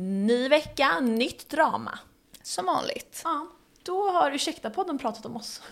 [0.00, 1.98] Ny vecka, nytt drama.
[2.42, 3.20] Som vanligt.
[3.24, 3.46] Ja,
[3.82, 5.62] då har Ursäkta-podden pratat om oss.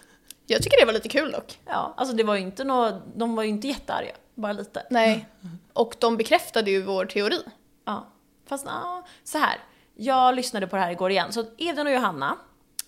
[0.46, 1.58] Jag tycker det var lite kul dock.
[1.64, 4.86] Ja, alltså det var ju inte nå, de var ju inte jättearga, bara lite.
[4.90, 5.28] Nej.
[5.72, 7.42] Och de bekräftade ju vår teori.
[7.84, 8.06] Ja,
[8.46, 9.58] fast ja, så här.
[9.94, 11.32] Jag lyssnade på det här igår igen.
[11.32, 12.36] Så Edvin och Johanna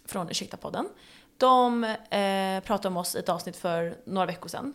[0.04, 0.88] från Ursäkta-podden,
[1.36, 4.74] de eh, pratade om oss i ett avsnitt för några veckor sedan.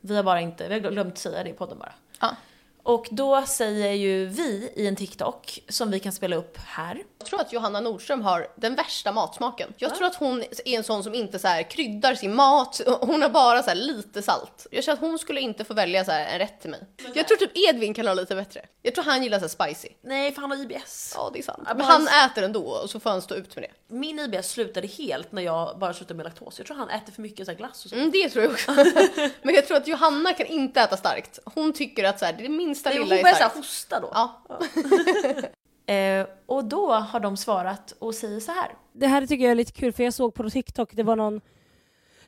[0.00, 1.92] Vi har bara inte, vi har glömt säga det i podden bara.
[2.20, 2.36] Ja.
[2.84, 7.02] Och då säger ju vi i en TikTok, som vi kan spela upp här.
[7.18, 9.72] Jag tror att Johanna Nordström har den värsta matsmaken.
[9.76, 12.80] Jag tror att hon är en sån som inte så här kryddar sin mat.
[13.00, 14.66] Hon har bara så här lite salt.
[14.70, 16.80] Jag känner att hon skulle inte få välja så här en rätt till mig.
[17.14, 18.66] Jag tror typ Edvin kan ha lite bättre.
[18.82, 19.88] Jag tror han gillar så här spicy.
[20.02, 21.12] Nej, för han har IBS.
[21.16, 21.68] Ja, det är sant.
[21.76, 23.94] Men han äter ändå och så får han stå ut med det.
[23.94, 26.58] Min IBS slutade helt när jag bara slutade med laktos.
[26.58, 27.96] Jag tror han äter för mycket så här glass och så.
[27.96, 28.72] Mm, det tror jag också.
[29.42, 31.38] Men jag tror att Johanna kan inte äta starkt.
[31.44, 33.56] Hon tycker att så här, det minsta lilla hon är börjar så här starkt.
[33.56, 34.10] hosta då.
[34.12, 34.42] Ja.
[35.86, 38.74] Eh, och då har de svarat och säger så här.
[38.92, 41.40] Det här tycker jag är lite kul för jag såg på TikTok, det var någon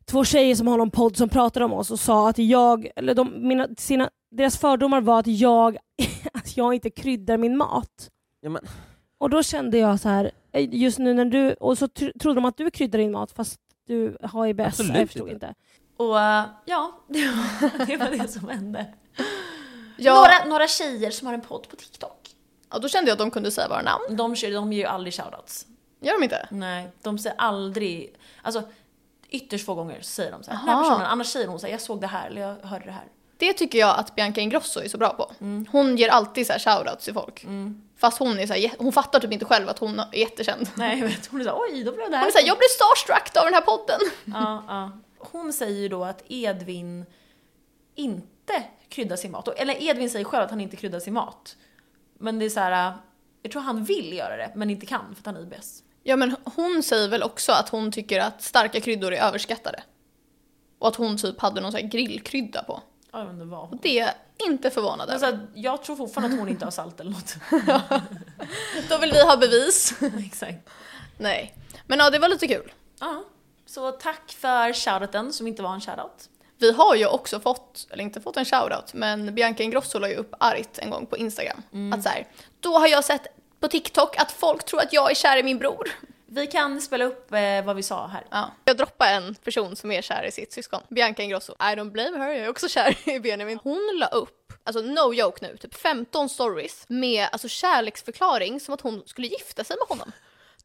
[0.05, 3.15] två tjejer som har någon podd som pratade om oss och sa att jag, eller
[3.15, 5.77] de, mina, sina, deras fördomar var att jag,
[6.33, 8.11] att jag inte kryddar min mat.
[8.41, 8.59] Ja,
[9.19, 12.35] Och då kände jag så här, eh, just nu när du, och så tr- trodde
[12.35, 14.67] de att du kryddar din mat fast du har IBS.
[14.67, 15.47] Absolut jag förstod inte.
[15.47, 15.55] inte.
[15.97, 16.17] Och
[16.65, 18.87] ja, det var, det var det som hände.
[19.97, 22.31] Ja, Några, några tjejer som har en podd på TikTok.
[22.71, 24.17] ja, då kände jag att de kunde säga våra namn.
[24.17, 25.67] De, kör, de ger ju aldrig shoutouts.
[26.01, 26.49] Gör de inte?
[26.51, 28.15] Nej, de säger aldrig...
[28.43, 28.63] Alltså
[29.29, 30.59] ytterst få gånger säger de så här.
[30.59, 32.85] Den här personen, annars säger hon så här, jag såg det här eller jag hörde
[32.85, 33.05] det här.
[33.39, 35.33] Det tycker jag att Bianca Ingrosso är så bra på.
[35.41, 35.67] Mm.
[35.73, 37.47] Hon ger alltid så här shoutouts till folk.
[37.99, 40.69] Fast hon är så här, hon fattar typ inte själv att hon är jättekänd.
[40.75, 41.27] Nej, jag vet.
[41.27, 42.23] Hon är såhär, oj, då blev det här.
[42.23, 44.01] Hon är såhär, jag blev starstruck av den här podden.
[44.25, 44.91] Ja, ja.
[45.19, 47.07] Hon säger ju då att Edvin
[47.95, 48.27] inte
[48.89, 49.49] kryddar sin mat.
[49.49, 51.57] Eller Edvin säger själv att han inte kryddar sin mat.
[52.19, 52.93] Men det är så här,
[53.43, 55.83] jag tror han vill göra det, men inte kan för att han har IBS.
[56.03, 59.83] Ja men hon säger väl också att hon tycker att starka kryddor är överskattade.
[60.79, 62.83] Och att hon typ hade någon sån här grillkrydda på.
[63.13, 63.79] Ja, vet inte vad hon...
[63.83, 64.11] Det är
[64.49, 65.19] inte förvånad Men över.
[65.19, 67.35] så här, jag tror fortfarande att hon inte har salt eller något.
[68.89, 69.95] Då vill vi ha bevis.
[70.27, 70.69] Exakt.
[71.19, 71.55] Nej.
[71.87, 72.73] Men ja, det var lite kul.
[73.01, 73.25] Ja.
[73.67, 76.29] Så tack för shoutouten som inte var en shoutout.
[76.59, 80.15] Vi har ju också fått, eller inte fått en shoutout, men Bianca Ingrosso la ju
[80.15, 81.63] upp argt en gång på Instagram.
[81.95, 82.27] Att så här,
[82.61, 83.27] då har jag sett
[83.61, 85.91] på TikTok att folk tror att jag är kär i min bror.
[86.27, 88.27] Vi kan spela upp eh, vad vi sa här.
[88.31, 88.51] Ja.
[88.65, 90.81] Jag droppar en person som är kär i sitt syskon.
[90.89, 91.53] Bianca Ingrosso.
[91.53, 93.59] I don't blame her, jag är också kär i Benjamin.
[93.63, 98.81] Hon la upp, alltså no joke nu, typ 15 stories med alltså kärleksförklaring som att
[98.81, 100.13] hon skulle gifta sig med honom.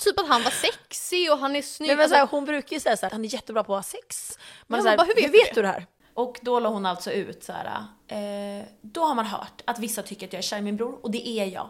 [0.04, 1.88] Typ att han var sexig och han är snygg.
[1.88, 3.76] Nej, men så här, alltså, hon brukar ju säga så här, han är jättebra på
[3.76, 4.40] att ha sex.
[4.68, 5.86] Man Ja, så här, bara, hur vet hur du vet det?" du det här?
[6.14, 10.02] Och då la hon alltså ut så här, eh, då har man hört att vissa
[10.04, 11.70] tycker att jag är kär i min bror och det är jag.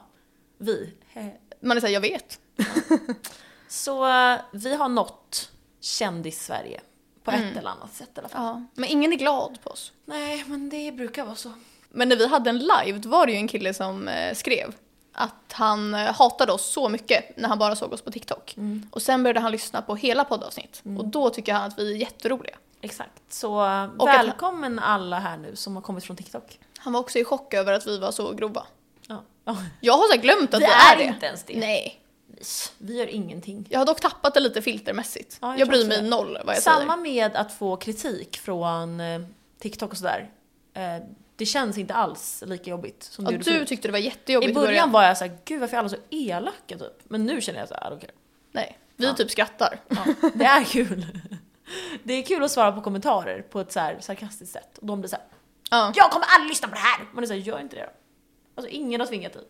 [0.58, 0.94] Vi.
[1.62, 2.40] Man är såhär, jag vet.
[3.68, 4.06] Så
[4.52, 6.82] vi har nått kändis-Sverige
[7.24, 8.42] på ett eller annat sätt i alla fall.
[8.44, 8.66] Ja.
[8.76, 9.92] Men ingen är glad på oss.
[10.06, 11.54] Nej, men det brukar vara så.
[11.90, 14.76] Men när vi hade en live, då var det ju en kille som eh, skrev
[15.14, 18.56] att han eh, hatade oss så mycket när han bara såg oss på TikTok.
[18.92, 20.82] Och sen började han lyssna på hela poddavsnitt.
[20.98, 22.56] Och då tycker han att vi är jätteroliga.
[22.82, 23.22] Exakt.
[23.30, 26.60] Så eh, Och välkommen alla här nu som har kommit från TikTok.
[26.78, 28.66] Han var också i chock över att vi var så grova.
[29.08, 29.24] Ja.
[29.46, 29.58] Ja.
[29.82, 31.04] Jag har så glömt att Vi vi, är är det.
[31.04, 31.60] inte ens det.
[31.60, 31.98] Nej.
[32.78, 33.66] Vi gör ingenting.
[33.70, 35.38] Jag har dock tappat det lite filtermässigt.
[35.42, 36.08] Ja, jag jag bryr mig det.
[36.10, 36.98] noll vad jag Samma säger.
[36.98, 39.22] med att få kritik från eh,
[39.60, 40.30] TikTok och sådär.
[41.42, 43.68] Det känns inte alls lika jobbigt som det Ja, gjorde du förut.
[43.70, 46.78] tyckte det var jättejobbigt I början var jag såhär, gud varför är alla så elaka
[46.78, 46.94] typ?
[47.04, 48.10] Men nu känner jag såhär, okej.
[48.52, 49.14] Nej, vi Ja.
[49.14, 49.80] typ skrattar.
[49.88, 51.06] Ja, det är kul.
[52.04, 54.78] Det är kul att svara på kommentarer på ett så här sarkastiskt sätt.
[54.78, 55.26] Och de blir såhär,
[55.70, 55.92] Ja.
[55.96, 57.06] jag kommer aldrig lyssna på det här!
[57.14, 57.92] Man är såhär, gör inte det då.
[58.56, 59.44] Alltså ingen har tvingat dig.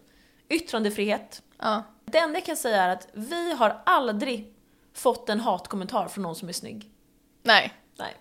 [0.50, 1.42] Yttrandefrihet.
[1.58, 1.84] Ja.
[2.06, 4.54] Det enda jag kan säga är att vi har aldrig
[4.94, 6.90] fått en hatkommentar från någon som är snygg.
[7.44, 7.74] Nej.
[7.98, 8.16] Nej.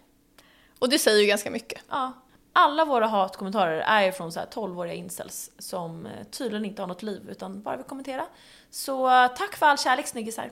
[0.78, 1.82] Och det säger ju ganska mycket.
[1.90, 2.12] Ja.
[2.52, 6.86] Alla våra hatkommentarer är ju från så här 12-åriga incels som eh, tydligen inte har
[6.86, 8.26] något liv utan bara vill kommentera.
[8.70, 10.50] Så eh, tack för all kärlek snyggisar.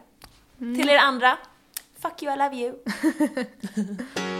[0.59, 1.39] Till er andra,
[1.99, 2.75] fuck you I love you.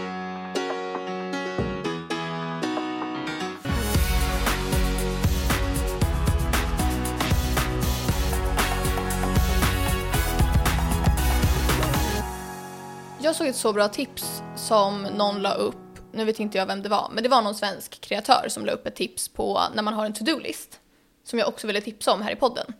[13.21, 16.81] Jag såg ett så bra tips som någon la upp, nu vet inte jag vem
[16.81, 19.83] det var, men det var någon svensk kreatör som la upp ett tips på när
[19.83, 20.79] man har en to-do-list.
[21.23, 22.73] Som jag också ville tipsa om här i podden.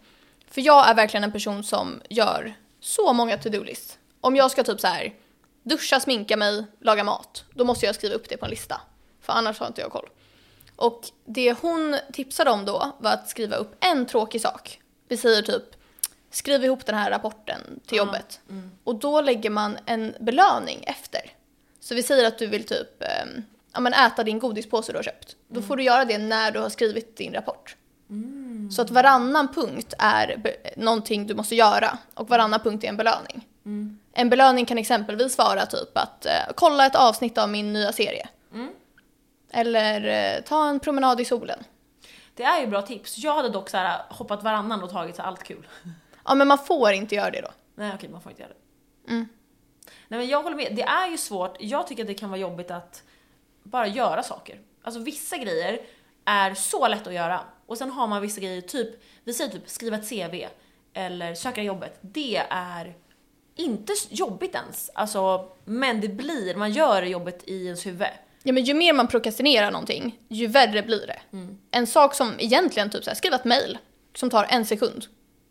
[0.47, 3.97] För jag är verkligen en person som gör så många to-do-list.
[4.21, 5.13] Om jag ska typ så här
[5.63, 8.81] duscha, sminka mig, laga mat, då måste jag skriva upp det på en lista.
[9.21, 10.09] För annars har inte jag koll.
[10.75, 14.81] Och det hon tipsade om då var att skriva upp en tråkig sak.
[15.07, 15.63] Vi säger typ,
[16.31, 18.39] skriv ihop den här rapporten till jobbet.
[18.83, 21.21] Och då lägger man en belöning efter.
[21.89, 23.43] Så vi säger att du vill typ ehm,
[23.73, 25.35] ja, men äta din godispåse du har köpt.
[25.47, 27.75] Då får du göra det när du har skrivit din rapport.
[28.71, 30.43] Så att varannan punkt är
[30.77, 33.47] någonting du måste göra och varannan punkt är en belöning.
[34.13, 38.27] En belöning kan exempelvis vara typ att eh, kolla ett avsnitt av min nya serie.
[39.51, 41.63] Eller eh, ta en promenad i solen.
[42.35, 43.17] Det är ju bra tips.
[43.17, 45.67] Jag hade dock så här, hoppat varannan och tagit så allt kul.
[46.25, 47.49] Ja men man får inte göra det då.
[47.75, 49.13] Nej okej, man får inte göra det.
[50.09, 50.19] Mm.
[50.19, 51.55] Nej men jag håller med, det är ju svårt.
[51.59, 53.03] Jag tycker att det kan vara jobbigt att
[53.63, 54.59] bara göra saker.
[54.81, 55.79] Alltså vissa grejer
[56.25, 57.39] är så lätt att göra.
[57.65, 58.89] Och sen har man vissa grejer, typ,
[59.23, 60.45] vi säger typ skriva ett CV
[60.93, 61.97] eller söka jobbet.
[62.01, 62.95] Det är
[63.55, 64.89] inte jobbigt ens.
[64.93, 68.07] Alltså, men det blir, man gör jobbet i ens huvud.
[68.43, 71.19] Ja men ju mer man prokrastinerar någonting, ju värre blir det.
[71.71, 73.77] En sak som egentligen typ så här, skriva ett mail
[74.15, 75.05] som tar en sekund.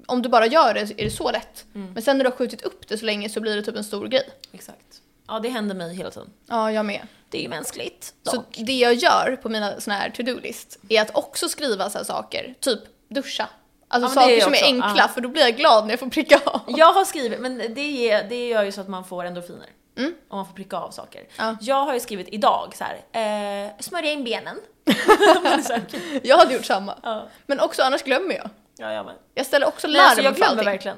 [0.09, 1.65] Om du bara gör det så är det så lätt.
[1.73, 3.85] Men sen när du har skjutit upp det så länge så blir det typ en
[3.85, 4.29] stor grej.
[4.53, 4.87] Exakt.
[5.29, 6.31] Ja, det händer mig hela tiden.
[6.47, 7.07] Ja, jag med.
[7.31, 8.15] Det är ju mänskligt.
[8.23, 8.57] Så dock.
[8.59, 12.55] det jag gör på mina såna här to-do-list är att också skriva så här saker,
[12.61, 13.49] typ duscha.
[13.89, 15.09] Alltså Ja, saker är som är enkla Ja.
[15.09, 16.61] för då blir jag glad när jag får pricka av.
[16.67, 19.67] Jag har skrivit, men det, ger, det gör ju så att man får endorfiner.
[19.97, 20.15] Mm.
[20.29, 21.23] Om man får pricka av saker.
[21.37, 21.57] Ja.
[21.61, 24.57] Jag har ju skrivit idag så här, eh, smörja in benen.
[25.67, 25.79] Så.
[26.23, 26.95] Jag hade gjort samma.
[27.03, 27.29] ja.
[27.47, 28.51] Men också annars glömmer jag.
[28.79, 29.15] Ja, jag med.
[29.35, 30.97] Jag ställer också Nej, larm alltså jag för glömmer verkligen.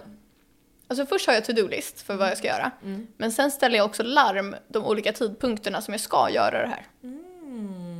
[0.88, 2.70] Alltså först har jag to-do-list för vad jag ska göra.
[3.16, 6.86] Men sen ställer jag också larm de olika tidpunkterna som jag ska göra det här.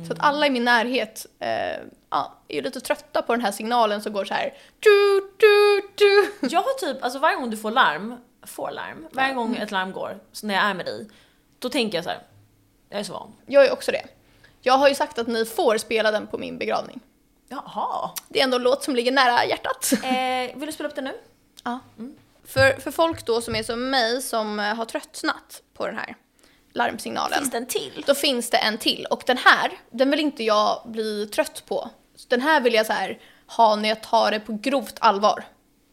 [0.07, 1.79] Så att alla i min närhet eh,
[2.09, 4.53] ja, är ju lite trötta på den här signalen som går så här.
[4.79, 6.47] Du, du, du.
[6.47, 9.91] Jag har typ, alltså varje gång du får larm, får larm, varje gång ett larm
[9.91, 11.09] går, så när jag är med dig,
[11.59, 12.19] då tänker jag så här.
[12.89, 13.33] jag är så van.
[13.45, 14.05] Jag är också det.
[14.61, 16.99] Jag har ju sagt att ni får spela den på min begravning.
[17.51, 18.09] Jaha.
[18.29, 19.91] Det är ändå en låt som ligger nära hjärtat.
[20.03, 21.13] Eh, vill du spela upp den nu?
[21.63, 21.79] Ja.
[22.45, 26.15] För, för folk då som är som mig som eh, har tröttnat på den här
[26.73, 27.39] larmsignalen.
[27.39, 28.03] Finns det en till?
[28.07, 31.89] Då finns det en till och den här, den vill inte jag bli trött på.
[32.15, 35.43] Så Den här vill jag så här ha när jag tar det på grovt allvar.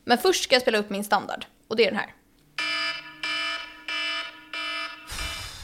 [0.05, 2.14] Men först ska jag spela upp min standard och det är den här.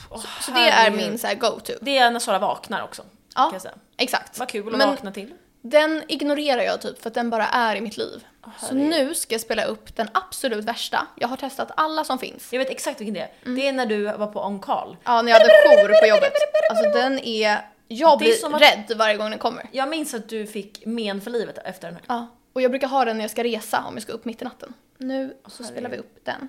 [0.08, 1.72] Så, så det är min så go-to.
[1.80, 3.02] Det är när Sara vaknar också.
[3.34, 3.52] Ja.
[3.96, 4.38] Exakt.
[4.38, 5.34] Vad kul att Men vakna till.
[5.66, 8.24] Den ignorerar jag typ för att den bara är i mitt liv.
[8.60, 11.06] så nu ska jag spela upp den absolut värsta.
[11.16, 12.52] Jag har testat alla som finns.
[12.52, 13.32] Jag vet exakt vilken det är.
[13.44, 13.56] Mm.
[13.56, 14.96] Det är när du var på on-call.
[15.04, 16.32] Ja, när jag hade jour på jobbet.
[16.70, 17.58] Alltså den är...
[17.88, 19.68] Jag blir att- rädd varje gång den kommer.
[19.72, 22.04] Jag minns att du fick men för livet efter den här.
[22.08, 24.42] Ja, och jag brukar ha den när jag ska resa om jag ska upp mitt
[24.42, 24.74] i natten.
[24.98, 26.48] Nu så spelar vi upp den.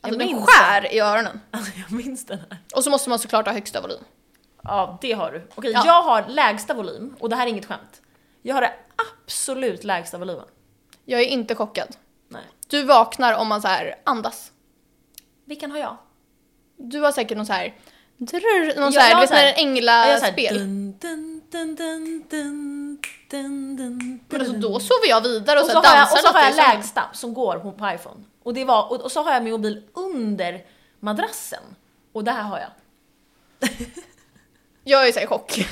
[0.00, 1.40] Alltså Jag den skär i öronen.
[1.50, 2.58] Alltså jag minns den här.
[2.74, 4.04] Och så måste man såklart ha högsta volym.
[4.62, 5.48] Ja, det har du.
[5.54, 5.82] Okej, Ja.
[5.86, 8.02] jag har lägsta volym och det här är inget skämt.
[8.42, 8.72] Jag har det
[9.24, 10.44] absolut lägsta volymen.
[11.04, 11.96] Jag är inte chockad.
[12.28, 12.42] Nej.
[12.68, 14.52] Du vaknar om man så här andas.
[15.44, 15.96] Vilken har jag?
[16.76, 17.74] Du har säkert någon så här...
[18.16, 20.66] Drrr, någon Ja, så här, jag du har vet så här- när en jag änglaspel.
[24.28, 26.32] Men alltså då sover jag vidare och, och så, så, har jag, dansar och så
[26.38, 26.76] har jag sängen.
[26.76, 28.24] lägsta som går på, på iPhone.
[28.42, 30.64] Och, det var, och, och så har jag min mobil under
[31.00, 31.62] madrassen.
[32.12, 32.70] Och det här har jag.
[34.88, 35.58] Jag är så i chock.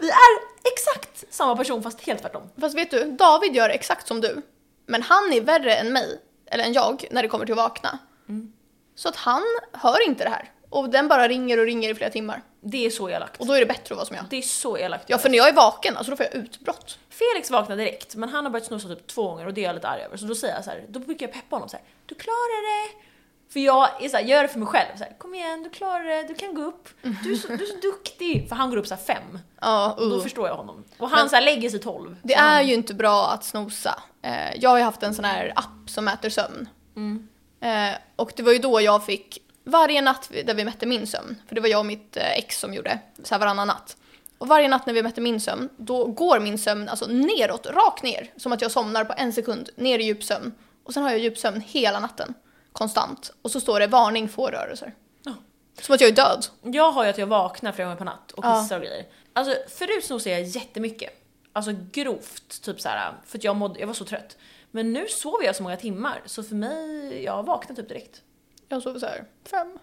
[0.00, 0.38] Vi är
[0.72, 2.42] exakt samma person fast helt tvärtom.
[2.60, 4.42] Fast vet du, David gör exakt som du.
[4.86, 7.98] Men han är värre än mig, eller än jag, när det kommer till att vakna.
[8.28, 8.52] Mm.
[8.94, 10.52] Så att han hör inte det här.
[10.70, 12.42] Och den bara ringer och ringer i flera timmar.
[12.60, 13.40] Det är så elakt.
[13.40, 14.24] Och då är det bättre att vara som jag.
[14.30, 15.04] Det är så elakt.
[15.10, 16.98] Ja, för när jag är vaken, alltså då får jag utbrott.
[17.10, 19.74] Felix vaknade direkt, men han har börjat snosa typ två gånger och det är jag
[19.74, 20.16] lite arg över.
[20.16, 22.88] Så då säger jag så här, då brukar jag peppa honom så här, du klarar
[22.88, 23.06] det.
[23.48, 24.96] För jag är så här, gör det för mig själv.
[24.98, 26.88] Så här, Kom igen, du klarar det, du kan gå upp.
[27.24, 28.48] Du är så, du är så duktig.
[28.48, 29.38] För han går upp så här fem.
[29.60, 30.22] Ja, Och då uh.
[30.22, 30.84] förstår jag honom.
[30.98, 32.16] Och han Men- så här, lägger sig tolv.
[32.22, 34.02] Det Så han, är ju inte bra att snosa.
[34.22, 36.68] Eh, jag har ju haft en sån här app som mäter sömn.
[36.96, 37.28] Mm.
[37.60, 41.36] Eh, och det var ju då jag fick, varje natt där vi mätte min sömn,
[41.48, 43.96] för det var jag och mitt eh, ex som gjorde, så här varannan natt.
[44.38, 48.02] Och varje natt när vi mätte min sömn, då går min sömn alltså neråt, rakt
[48.02, 48.30] ner.
[48.36, 50.52] Som att jag somnar på en sekund, ner i djupsömn.
[50.84, 52.34] Och sen har jag djupsömn hela natten,
[52.78, 53.32] konstant.
[53.42, 54.94] Och så står det varning få rörelser.
[55.22, 55.34] Ja.
[55.80, 56.46] Som att jag är död.
[56.62, 58.62] Jag har ju att jag vaknar flera gånger på natt och Ja.
[58.62, 59.06] kissar och grejer.
[59.32, 61.10] Alltså förut snosade jag jättemycket.
[61.52, 64.36] Alltså grovt, typ så här, för att jag, mådde, jag var så trött.
[64.70, 68.22] Men nu sover jag så många timmar, så för mig, jag vaknar typ direkt.
[68.68, 69.78] Jag sover så här, fem.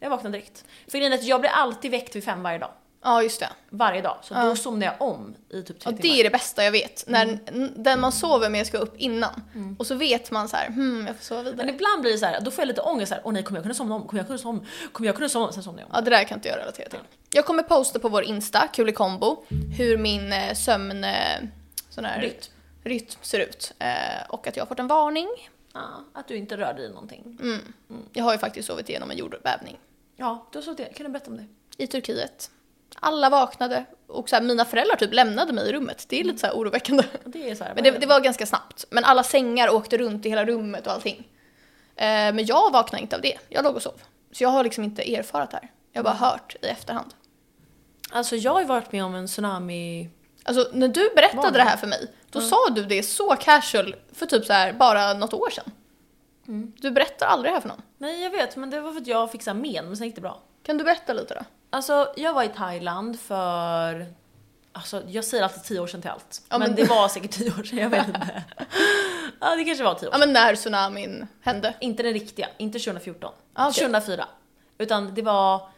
[0.00, 0.64] Jag vaknar direkt.
[0.88, 2.70] För grejen är att jag blir alltid väckt vid fem varje dag.
[3.04, 3.48] Ja, just det.
[3.70, 4.18] Varje dag.
[4.22, 4.44] Så Ja.
[4.44, 7.04] då somnar jag om i typ tre Ja, det är det bästa jag vet.
[7.06, 7.70] När Mm.
[7.76, 9.42] den man sover med ska upp innan.
[9.78, 11.56] Och så vet man så här, hmm, jag får sova vidare.
[11.56, 13.42] Men ibland blir det så här, då får jag lite ångest så här, åh nej
[13.42, 14.06] kommer jag kunna somna om?
[14.06, 14.66] Kommer jag kunna somna om?
[14.92, 15.52] Kommer jag kunna somna om?
[15.52, 15.92] Sen somnar jag om.
[15.94, 16.98] Ja, det där kan inte jag relatera till.
[17.32, 19.44] Jag kommer posta på vår Insta, Kulikombo,
[19.78, 21.12] hur min eh, sömn, eh,
[21.90, 22.34] sån här Rytm.
[22.84, 23.72] rytm ser ut.
[23.78, 23.88] Eh,
[24.28, 25.28] och att jag har fått en varning.
[25.74, 27.38] Ja, att du inte rör dig i någonting.
[27.42, 27.60] Mm.
[28.12, 29.78] Jag har ju faktiskt sovit igenom en jordbävning
[30.16, 30.84] Ja, du har sovit det.
[30.84, 31.46] Kan du berätta om det?
[31.76, 32.50] i Turkiet.
[33.00, 36.06] Alla vaknade och så här, mina föräldrar typ lämnade mig i rummet.
[36.08, 37.04] Det är lite så här oroväckande.
[37.24, 38.84] Det är så här, Men det, det var ganska snabbt.
[38.90, 41.28] Men alla sängar åkte runt i hela rummet och allting.
[41.96, 43.38] Eh, men jag vaknade inte av det.
[43.48, 44.02] Jag låg och sov.
[44.32, 45.70] Så jag har liksom inte erfarat det här.
[45.92, 47.14] Jag har bara hört i efterhand.
[48.10, 50.10] Alltså jag har ju varit med om en tsunami.
[50.44, 51.62] Alltså när du berättade Var det?
[51.62, 55.34] här för mig, då sa du det så casual för typ så här bara något
[55.34, 55.70] år sedan.
[56.80, 57.82] Du berättar aldrig det här för någon.
[57.98, 60.20] Nej jag vet, men det var för att jag fick så men sen gick det
[60.20, 60.42] bra.
[60.62, 61.40] Kan du berätta lite då?
[61.74, 64.06] Alltså jag var i Thailand för,
[64.72, 66.42] alltså jag säger alltid tio år sedan till allt.
[66.48, 68.42] Ja, men, men- det var säkert tio år sedan, jag vet inte.
[69.40, 70.32] ja det kanske var tio år Ja sedan.
[70.32, 71.74] men när tsunamin hände.
[71.80, 73.32] Inte den riktiga, inte 2014.
[73.54, 73.80] Ah, okej.
[73.84, 74.26] 2004.
[74.78, 75.68] Utan det var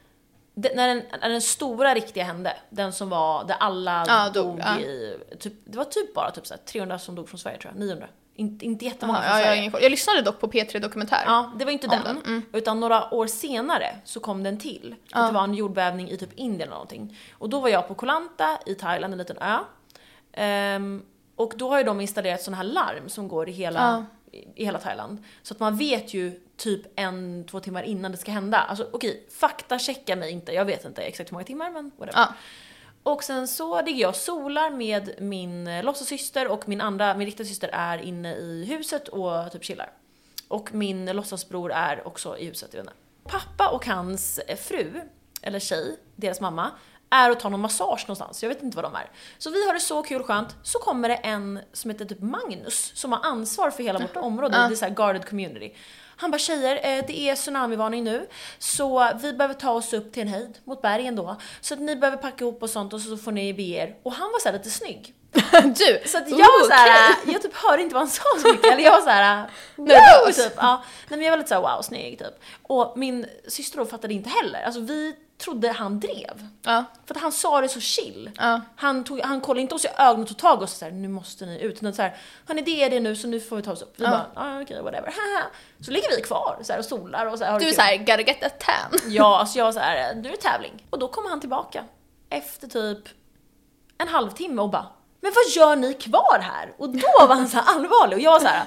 [0.55, 4.47] det, när, den, när den stora riktiga hände, den som var där alla Ah, dog,
[4.47, 4.79] dog, ah.
[4.79, 7.73] i, typ, det var typ bara typ så här 300 som dog från Sverige tror
[7.75, 8.07] jag, 900.
[8.37, 9.61] Inte, inte jättemånga Aha, från ja, jag, Sverige.
[9.61, 9.83] ingen koll.
[9.83, 11.23] jag lyssnade dock på P3 Dokumentär.
[11.27, 12.05] Ja, det var inte den.
[12.05, 12.43] den, mm.
[12.53, 14.95] Utan några år senare så kom den till.
[15.13, 17.19] För att det var en jordbävning i typ Indien eller någonting.
[17.33, 19.59] Och då var jag på Koh Lanta i Thailand, en liten ö.
[20.33, 21.03] Ehm,
[21.37, 24.65] och då har ju de installerat sådana här larm som går i hela, i, i
[24.65, 25.25] hela Thailand.
[25.43, 28.59] Så att man vet ju typ en, två timmar innan det ska hända.
[28.59, 30.53] Alltså okej, fakta checka mig inte.
[30.53, 32.19] Jag vet inte exakt hur många timmar men whatever.
[32.21, 32.35] Ja.
[33.07, 37.27] Och sen så ligger jag och solar med min eh, låtsassyster och min andra, min
[37.27, 39.91] riktiga syster är inne i huset och typ chillar.
[40.49, 42.99] Och min låtsasbror är också i huset, jag vet inte.
[43.25, 45.01] Pappa och hans fru,
[45.43, 46.71] eller tjej, deras mamma,
[47.11, 48.43] är och tar någon massage någonstans.
[48.43, 49.11] Jag vet inte vad de är.
[49.39, 50.57] Så vi har det så kul skönt.
[50.63, 54.59] Så kommer det en som heter typ Magnus som har ansvar för hela vårt område.
[54.69, 55.75] Det är så här guarded community.
[56.17, 58.29] Han bara tjejer, eh, det är tsunamivarning nu.
[58.59, 61.37] Så vi behöver ta oss upp till en höjd mot bergen då.
[61.61, 63.97] Så att ni behöver packa ihop och sånt och så får ni be er.
[64.03, 65.15] Och han var så här lite snygg.
[65.65, 66.09] du!
[66.09, 67.33] Så att jag var så här, okej.
[67.33, 68.73] jag typ hörde inte vad han sa så mycket.
[68.73, 70.39] Eller jag var så här, Nervös.
[70.39, 70.53] wow, typ.
[70.57, 70.85] Ja.
[71.09, 72.35] Nej men jag var lite så här, wow snygg typ.
[72.63, 74.63] Och min syster då fattade inte heller.
[74.63, 76.49] Alltså vi trodde han drev.
[76.63, 78.31] Ja, För att han sa det så chill.
[78.39, 78.61] ja.
[78.77, 80.85] Han, tog, han kollade inte oss i ögonen och tog tag i oss och så
[80.85, 81.75] här, nu måste ni ut.
[81.79, 82.17] Utan så här,
[82.47, 83.95] hörni det är det nu så nu får vi ta oss upp.
[83.97, 84.11] Vi Ja.
[84.11, 85.07] bara, ah, okej whatever.
[85.07, 85.47] Haha.
[85.81, 87.75] Så ligger vi kvar så här, och solar och så här, har det Du är
[87.75, 88.99] såhär, gotta get a tan.
[89.13, 90.87] Ja, alltså jag så här, nu är det tävling.
[90.91, 91.85] Och då kommer han tillbaka
[92.31, 93.09] efter typ
[93.99, 94.87] en halvtimme och bara,
[95.21, 96.75] men vad gör ni kvar här?
[96.79, 98.65] Och då var han så här allvarlig och jag var så här,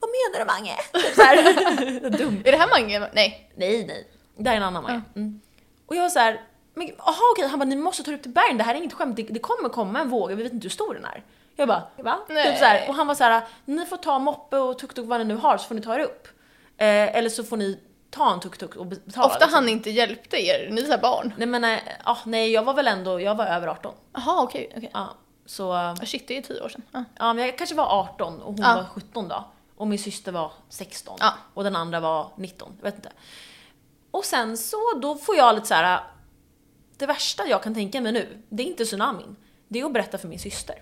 [0.00, 0.76] vad menar du Mange?
[0.92, 2.42] Typ så här, dum.
[2.44, 3.08] Är det här Mange?
[3.12, 3.50] Nej.
[3.56, 4.08] Nej, nej.
[4.36, 5.02] Det här är en annan Mange.
[5.16, 5.40] Mm.
[5.90, 6.40] Och jag var så här,
[6.74, 8.92] men aha okej, han bara ni måste ta upp till bergen, det här är inget
[8.92, 11.22] skämt, det, det kommer komma en våg, vi vet inte hur stor den är.
[11.56, 12.18] Jag bara, va?
[12.28, 12.46] Nej.
[12.50, 15.20] Typ så här, och han var så här, ni får ta moppe och tuk-tuk vad
[15.20, 16.28] ni nu har så får ni ta er upp.
[16.76, 17.80] Eh, eller så får ni
[18.10, 19.26] ta en tuk-tuk och betala.
[19.26, 19.54] Ofta liksom.
[19.54, 21.34] han inte hjälpte er, ni är såhär barn.
[21.36, 23.94] Nej men eh, ah, nej jag var väl ändå, jag var över 18.
[24.12, 24.90] Jaha okej,
[25.46, 26.82] så, eh, Ah, Shit, det är tio år sedan.
[26.92, 27.04] Ja.
[27.18, 28.74] ja men jag kanske var 18 och hon Ja.
[28.74, 29.44] var 17 då.
[29.76, 31.32] Och min syster var 16 Ja.
[31.54, 33.10] och den andra var 19, jag vet inte.
[34.10, 36.00] Och sen så, då får jag lite så här.
[36.96, 39.36] det värsta jag kan tänka mig nu, det är inte tsunamin.
[39.68, 40.76] Det är att berätta för min syster.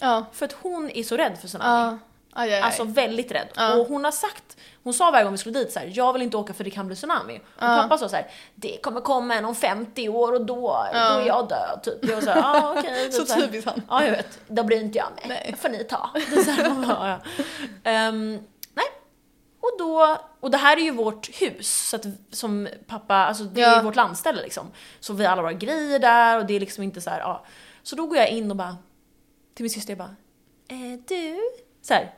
[0.00, 0.24] Ja.
[0.32, 1.90] För att hon är så rädd för tsunami.
[1.90, 1.98] Ja.
[2.32, 2.60] Aj, aj, aj.
[2.62, 3.48] Alltså väldigt rädd.
[3.78, 6.22] Och hon har sagt, hon sa varje gång vi skulle dit så här, jag vill
[6.22, 7.40] inte åka för det kan bli tsunami.
[7.54, 10.98] Och pappa sa så här, det kommer komma en om 50 år och då, då
[10.98, 12.10] är jag död typ.
[12.10, 12.82] Jag så här, ah.
[13.10, 13.40] Så typ här.
[13.40, 13.82] typiskt han.
[13.88, 15.28] Ja jag vet, då blir inte jag med.
[15.28, 15.54] Nej.
[15.58, 16.10] får ni ta.
[16.30, 17.42] Det så här, bara, ja.
[17.82, 18.40] Nej.
[19.60, 23.62] Och då, och det här är ju vårt hus, så att, som pappa, alltså det
[23.62, 23.82] är Ja.
[23.82, 24.70] vårt landställe liksom.
[25.00, 27.44] Så vi har alla våra grejer där och det är liksom inte så här, ja.
[27.82, 28.76] Så då går jag in och bara,
[29.54, 30.14] till min syster jag bara,
[30.68, 31.38] eh, du?
[31.82, 32.14] Så här,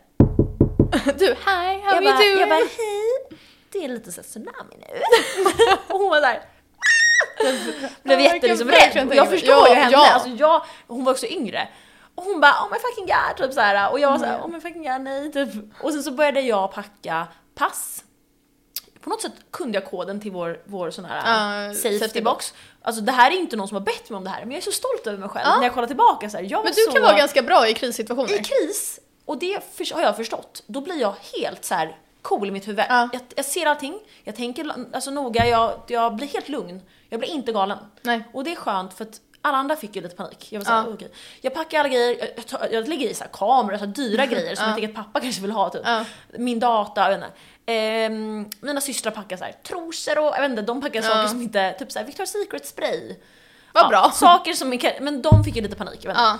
[1.19, 2.39] Du, hi, how jag you bara, doing?
[2.39, 3.39] jag bara, hej,
[3.73, 4.87] det är lite så tsunami nu.
[5.95, 6.43] och hon var där.
[8.03, 9.19] Blev Ja, jag jättelliksom kan verkligen rädd.
[9.19, 9.93] Och jag förstår Ja, ju henne.
[9.93, 10.13] ja.
[10.13, 11.69] Alltså jag, hon var också yngre.
[12.15, 13.91] Och hon bara oh my fucking god typ såhär.
[13.93, 14.45] Och jag var såhär Mm.
[14.47, 15.49] oh my fucking god nej typ.
[15.83, 18.05] Och sen så började jag packa pass.
[19.01, 21.17] På något sätt kunde jag koden till vår, vår sån här
[21.69, 22.55] Ja, safety, safety box.
[22.83, 24.59] Alltså det här är inte någon som har bett mig om det här men jag
[24.59, 25.57] är så stolt över mig själv Ja.
[25.57, 26.45] när jag kollar tillbaka så här.
[26.45, 26.93] Jag Men du så...
[26.93, 28.33] kan vara ganska bra i krissituationer.
[28.35, 32.49] I kris, och det för, har jag förstått, då blir jag helt så här cool
[32.49, 32.85] i mitt huvud.
[32.89, 33.09] Ja.
[33.13, 36.83] Jag, jag ser allting, jag tänker alltså noga, jag, jag blir helt lugn.
[37.09, 37.79] Jag blir inte galen.
[38.03, 38.23] Nej.
[38.33, 40.47] Och det är skönt för att alla andra fick ju lite panik.
[40.53, 40.95] Jag var såhär, Ja.
[40.95, 41.11] okej.
[41.41, 43.93] Jag packar alla grejer, jag, jag, tar, jag lägger i så här kameror, så här
[43.93, 44.71] dyra grejer som Ja.
[44.71, 45.83] jag tänker att pappa kanske vill ha typ.
[45.85, 46.05] Ja.
[46.39, 47.37] Min data, jag vet inte.
[47.67, 51.09] Ehm, mina systrar packar så här trosor och jag vet inte, de packar Ja.
[51.09, 53.17] saker som inte, typ såhär Victoria's Secret spray.
[53.75, 54.11] Vad bra.
[54.15, 55.99] Saker som, är- men de fick ju lite panik.
[56.03, 56.39] Jag vet inte.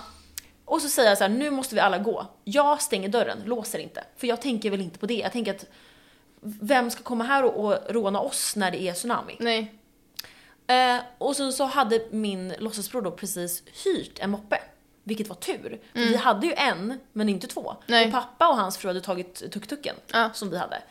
[0.65, 2.27] Och så säger jag så här, nu måste vi alla gå.
[2.43, 4.03] Jag stänger dörren, låser inte.
[4.17, 5.13] För jag tänker väl inte på det.
[5.13, 5.65] Jag tänker att
[6.41, 9.37] vem ska komma här och, och råna oss när det är tsunami?
[9.39, 9.73] Nej.
[10.73, 14.59] Eh, och sen så hade min låtsasbror då precis hyrt en moppe.
[15.03, 15.81] Vilket var tur.
[15.93, 17.69] För vi hade ju en, men inte två.
[17.71, 17.75] Mm.
[17.87, 18.05] Nej.
[18.05, 20.29] Och pappa och hans fru hade tagit tuk-tuken Ja.
[20.33, 20.81] som vi hade.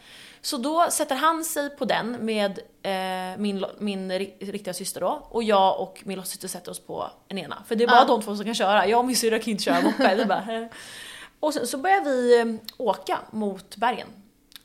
[0.40, 5.26] Så då sätter han sig på den med eh, min, min ri- riktiga syster då.
[5.30, 7.62] Och jag och min syster sätter oss på en ena.
[7.66, 8.04] För det är bara Ja.
[8.04, 8.86] de två som kan köra.
[8.86, 10.66] Jag och min syrra kan inte köra bara, eh.
[11.40, 12.46] och sen så börjar vi eh,
[12.78, 14.06] åka mot bergen.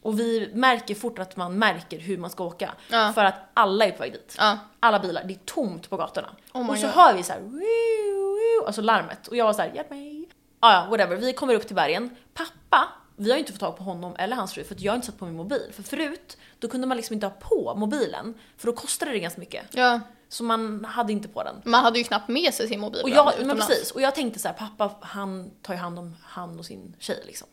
[0.08, 2.74] Och vi märker fort att man märker hur man ska åka.
[2.90, 3.12] Ja.
[3.16, 4.36] För att alla är på väg dit.
[4.38, 4.58] Ja.
[4.80, 6.30] Alla bilar, det är tomt på gatorna.
[6.54, 6.96] Oh och så God.
[6.96, 9.28] hör vi så här, "Woo, woo", alltså larmet.
[9.28, 10.30] Och jag var så här, hjälp mig.
[10.60, 11.16] Ah, ja, whatever.
[11.16, 12.16] Vi kommer upp till bergen.
[12.34, 14.96] Pappa, vi har inte fått tag på honom eller hans fru för att jag har
[14.96, 15.72] inte satt på min mobil.
[15.74, 19.40] För förut, då kunde man liksom inte ha på mobilen för då kostade det ganska
[19.40, 19.66] mycket.
[19.72, 20.00] ja.
[20.30, 21.62] Så man hade inte på den.
[21.64, 24.40] Man hade ju knappt med sig sin mobil Och jag, men precis, och jag tänkte
[24.40, 27.48] så här, pappa han tar ju hand om han och sin tjej liksom.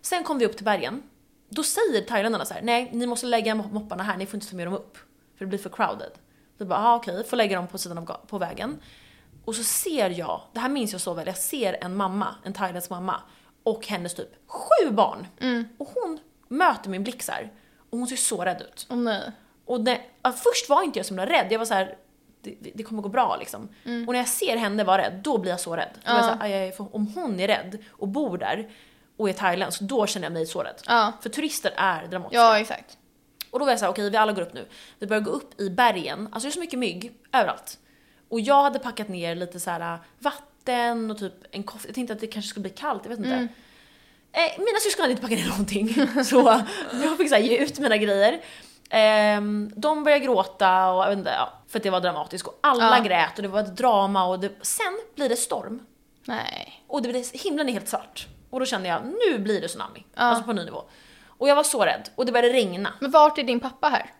[0.00, 1.02] Sen kom vi upp till bergen.
[1.54, 4.56] Då säger thailändarna så här, nej ni måste lägga mopparna här, ni får inte ta
[4.56, 4.96] med dem upp.
[5.38, 6.10] För det blir för crowded.
[6.58, 8.78] Vi bara, ah, okej, får lägga dem på sidan av på vägen.
[9.44, 12.52] Och så ser jag, det här minns jag så väl, jag ser en mamma, en
[12.52, 13.20] thailändsk mamma
[13.62, 15.26] och hennes typ sju barn.
[15.78, 16.18] Och hon
[16.48, 17.52] möter min blick så här,
[17.90, 18.86] och hon ser så rädd ut.
[18.90, 19.30] Åh nej.
[19.64, 19.80] Och
[20.22, 21.96] ja, först var inte jag så himla rädd, jag var så här.
[22.42, 23.62] Det, det- det kommer gå bra liksom.
[23.84, 25.90] Och när jag ser henne vara rädd, då blir jag så rädd.
[26.04, 26.28] Då är jag Ja.
[26.28, 28.70] så här, aj, aj, om hon är rädd och bor där
[29.22, 30.82] och är thailändsk, då känner jag mig så rädd.
[30.86, 31.12] Ja.
[31.22, 32.40] För turister är dramatiska.
[32.42, 32.98] Ja, exakt.
[33.50, 34.68] Och då var jag såhär, okej vi alla går upp nu.
[34.98, 37.78] Vi börjar gå upp i bergen, alltså det är så mycket mygg överallt.
[38.28, 41.88] Och jag hade packat ner lite så här vatten och typ en kofta.
[41.88, 43.48] Jag tänkte att det kanske skulle bli kallt, jag vet inte.
[44.32, 45.94] Eh, mina syskon hade inte packat ner någonting.
[46.24, 46.62] Så
[47.04, 48.40] jag fick så här, ge ut mina grejer.
[48.90, 52.46] Ehm, de började gråta och jag vet inte, ja, för att det var dramatiskt.
[52.46, 53.04] Och alla Ja.
[53.04, 55.86] grät och det var ett drama och det, sen blir det storm.
[56.24, 56.84] Nej.
[56.86, 58.26] Och det himlen är helt svart.
[58.52, 60.04] Och då kände jag, nu blir det tsunami.
[60.14, 60.20] Ja.
[60.22, 60.82] Alltså på ny nivå.
[61.26, 62.08] Och jag var så rädd.
[62.14, 62.92] Och det började regna.
[63.00, 64.10] Men vart är din pappa här?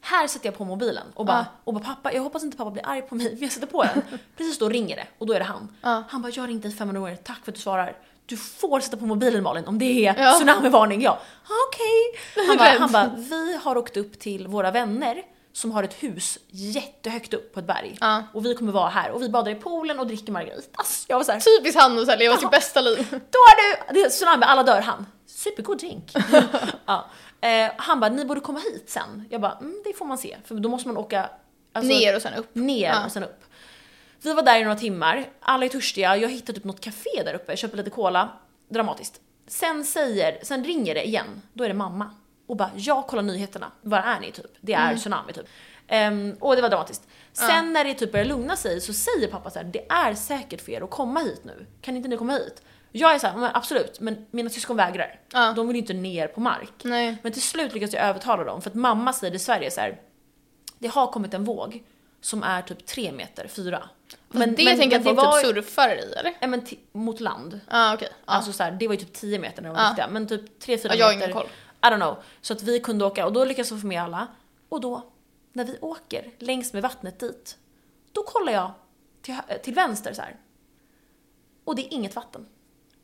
[0.00, 2.86] Här sätter jag på mobilen och bara, och bara pappa, jag hoppas inte pappa blir
[2.88, 4.02] arg på mig, men jag sätter på den.
[4.36, 5.76] Precis då ringer det och då är det han.
[5.82, 6.02] Ja.
[6.08, 7.96] Han bara, jag har ringt dig 500 gånger, tack för att du svarar.
[8.26, 10.32] Du får sätta på mobilen Malin om det är Ja.
[10.32, 11.02] tsunamivarning.
[11.02, 11.10] Ja,
[11.44, 12.46] "Ah, okej.
[12.48, 12.80] Han, bara, Rädd.
[12.80, 15.22] han bara, vi har åkt upp till våra vänner
[15.58, 17.98] som har ett hus jättehögt upp på ett berg.
[18.00, 18.22] Ja.
[18.32, 21.04] Och vi kommer vara här och vi badar i poolen och dricker margaritas.
[21.08, 23.06] Jag var såhär, Typiskt han att så leva sitt bästa liv.
[23.10, 23.56] då är
[23.88, 25.06] du, det är tsunami, alla dör han.
[25.26, 26.12] Supergod drink.
[26.86, 27.06] ja.
[27.40, 29.24] eh, han bara, ni borde komma hit sen.
[29.30, 30.36] Jag bara, mm, det får man se.
[30.44, 31.30] För då måste man åka
[31.72, 32.54] alltså, Ner och sen upp.
[32.54, 33.04] ner Ja.
[33.04, 33.44] och sen upp.
[34.22, 37.34] Vi var där i några timmar, alla är törstiga, jag hittade typ något café där
[37.34, 38.28] uppe, köper lite cola.
[38.68, 39.20] Dramatiskt.
[39.48, 42.10] Sen säger, sen ringer det igen, då är det mamma.
[42.48, 44.46] Och bara, jag kollar nyheterna, var är ni typ?
[44.60, 44.98] Det är Mm.
[44.98, 45.46] tsunami typ.
[45.88, 47.02] Ehm, och det var dramatiskt.
[47.32, 50.60] Sen när det typ börjar lugna sig så säger pappa så här: det är säkert
[50.60, 51.66] för er att komma hit nu.
[51.80, 52.62] Kan inte ni komma hit?
[52.92, 55.20] Jag är såhär, men absolut, men mina syskon vägrar.
[55.32, 55.52] Ja.
[55.56, 56.72] De vill ju inte ner på mark.
[56.82, 57.16] Nej.
[57.22, 60.00] Men till slut lyckas jag övertala dem, för att mamma säger i Sverige så här.
[60.78, 61.82] det har kommit en våg
[62.20, 63.82] som är typ tre meter, fyra.
[64.28, 66.34] Men, det tänker jag att folk var- typ surfar i eller?
[66.40, 67.60] Ja men mot land.
[67.70, 68.08] Ja okej.
[68.12, 68.32] Ja.
[68.32, 69.88] Alltså så här, det var ju typ 10 meter när de var Ja.
[69.88, 71.24] riktiga, men typ 3-4 Ja, jag har meter.
[71.28, 71.48] ingen koll.
[71.82, 72.16] I don't know.
[72.40, 74.26] Så att vi kunde åka och då lyckades vi få med alla.
[74.68, 75.02] Och då,
[75.52, 77.56] när vi åker längs med vattnet dit,
[78.12, 78.72] då kollar jag
[79.22, 80.36] till, till vänster så här.
[81.64, 82.46] Och det är inget vatten.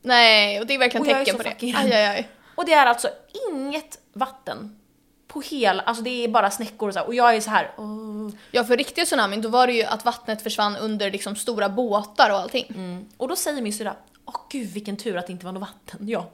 [0.02, 1.56] Nej, och det är verkligen Och tecken på det.
[1.60, 2.28] Aj, aj, aj.
[2.54, 3.08] Och det är alltså
[3.50, 4.80] inget vatten
[5.26, 7.06] på hela, alltså det är bara snäckor och så här.
[7.06, 7.74] Och jag är så här.
[7.76, 8.30] åh.
[8.50, 12.30] Ja, för riktiga tsunamin då var det ju att vattnet försvann under liksom stora båtar
[12.30, 12.66] och allting.
[12.68, 13.08] Mm.
[13.16, 16.08] Och då säger min syrra, åh gud vilken tur att det inte var något vatten.
[16.08, 16.30] Ja,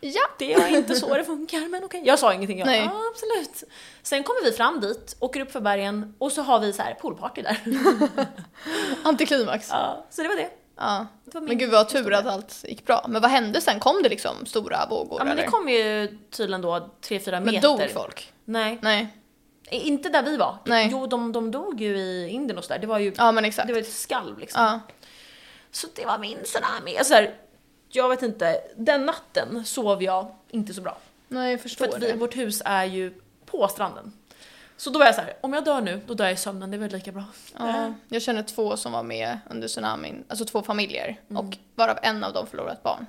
[0.00, 0.22] Ja.
[0.38, 2.02] det är inte så det funkar men okej.
[2.04, 2.80] Jag sa ingenting, jag Nej.
[2.84, 3.64] ja absolut.
[4.02, 6.94] Sen kommer vi fram dit, åker upp för bergen och så har vi så här
[6.94, 7.60] poolparty där.
[9.04, 9.68] Antiklimax.
[9.70, 9.76] Ja.
[9.76, 10.50] Ja, så det var det.
[11.24, 13.06] Det var Men gud vad tur att allt gick bra.
[13.08, 13.80] Men vad hände sen?
[13.80, 15.50] Kom det liksom stora vågor Ja men det eller?
[15.52, 17.60] kom ju tydligen då 3-4 Men meter.
[17.60, 18.32] dog folk?
[18.44, 19.08] Nej, Nej.
[19.70, 20.58] inte där vi var.
[20.64, 20.88] Nej.
[20.92, 22.78] Jo, de, de dog ju i Indien och sådär.
[22.80, 23.68] Det var ju Ja men exakt.
[23.68, 24.62] det var ett skalv liksom.
[24.62, 24.80] Ja.
[25.70, 26.98] Så det var min tsunami.
[27.04, 27.34] Så här,
[27.88, 30.98] jag vet inte, den natten sov jag inte så bra.
[31.28, 32.16] Nej jag För förstår att vi, det.
[32.16, 33.14] vårt hus är ju
[33.46, 34.12] på stranden.
[34.76, 36.70] Så då var jag så här, om jag dör nu, då dör jag i sömnen,
[36.70, 37.24] det är väl lika bra.
[37.58, 37.94] Ja.
[38.08, 41.20] Jag känner två som var med under tsunamin, alltså två familjer.
[41.30, 41.46] Mm.
[41.46, 43.06] Och varav en av dem förlorade ett barn.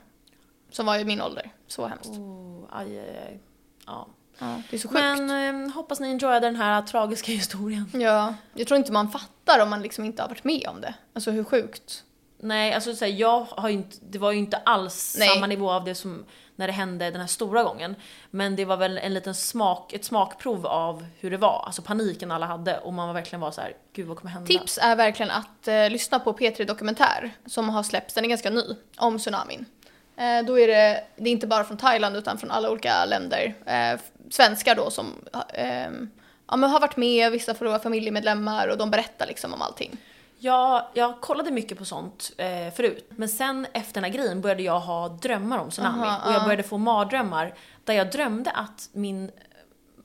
[0.71, 1.51] Som var i min ålder.
[1.67, 2.09] Så hemskt.
[2.09, 3.39] Oh, aj, aj, aj.
[3.85, 4.07] Ja.
[4.39, 5.01] Ja, det är så sjukt.
[5.01, 7.89] Men eh, hoppas ni enjoyade den här tragiska historien.
[7.93, 10.93] Ja, jag tror inte man fattar om man liksom inte har varit med om det.
[11.13, 12.03] Alltså hur sjukt.
[12.39, 15.29] Nej, alltså så här, jag har ju inte, det var ju inte alls Nej.
[15.29, 17.95] samma nivå av det som när det hände den här stora gången.
[18.31, 22.31] Men det var väl en liten smak, ett smakprov av hur det var, alltså paniken
[22.31, 24.47] alla hade och man var verkligen var så här, gud vad kommer hända?
[24.47, 28.49] Tips är verkligen att eh, lyssna på P3 Dokumentär som har släppts, den är ganska
[28.49, 28.63] ny,
[28.97, 29.65] om tsunamin.
[30.17, 33.53] Eh, då är det, det är inte bara från Thailand utan från alla olika länder.
[33.65, 35.13] Eh, svenskar då som
[35.53, 35.91] eh,
[36.47, 39.97] ja, men har varit med, vissa förlorar familjemedlemmar och de berättar liksom om allting.
[40.39, 44.63] Jag, jag kollade mycket på sånt eh, förut, men sen efter den här grejen började
[44.63, 46.07] jag ha drömmar om tsunami.
[46.07, 46.43] Aha, och jag ja.
[46.43, 49.31] började få mardrömmar där jag drömde att min eh,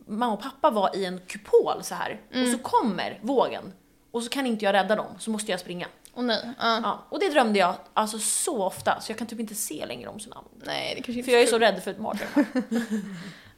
[0.07, 2.21] mamma och pappa var i en kupol så här.
[2.31, 2.53] och Mm.
[2.53, 3.73] så kommer vågen.
[4.11, 5.87] Och så kan inte jag rädda dem, så måste jag springa.
[6.15, 6.51] Och nej.
[6.61, 6.81] Ja.
[6.83, 10.09] Ja, och det drömde jag alltså så ofta, så jag kan typ inte se längre
[10.09, 10.49] om tsunami.
[10.65, 12.47] Nej, det kanske inte För jag är så så rädd för ett mardrömmar.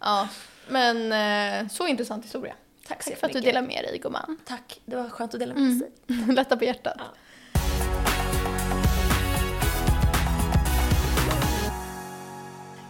[0.00, 0.28] Ja,
[0.68, 2.54] men eh, så intressant historia.
[2.88, 4.38] Tack så Tack för att du delar med dig gumman.
[4.44, 5.90] Tack, det var skönt att dela med sig.
[6.35, 6.94] Lätta på hjärtat.
[6.99, 7.05] Ja.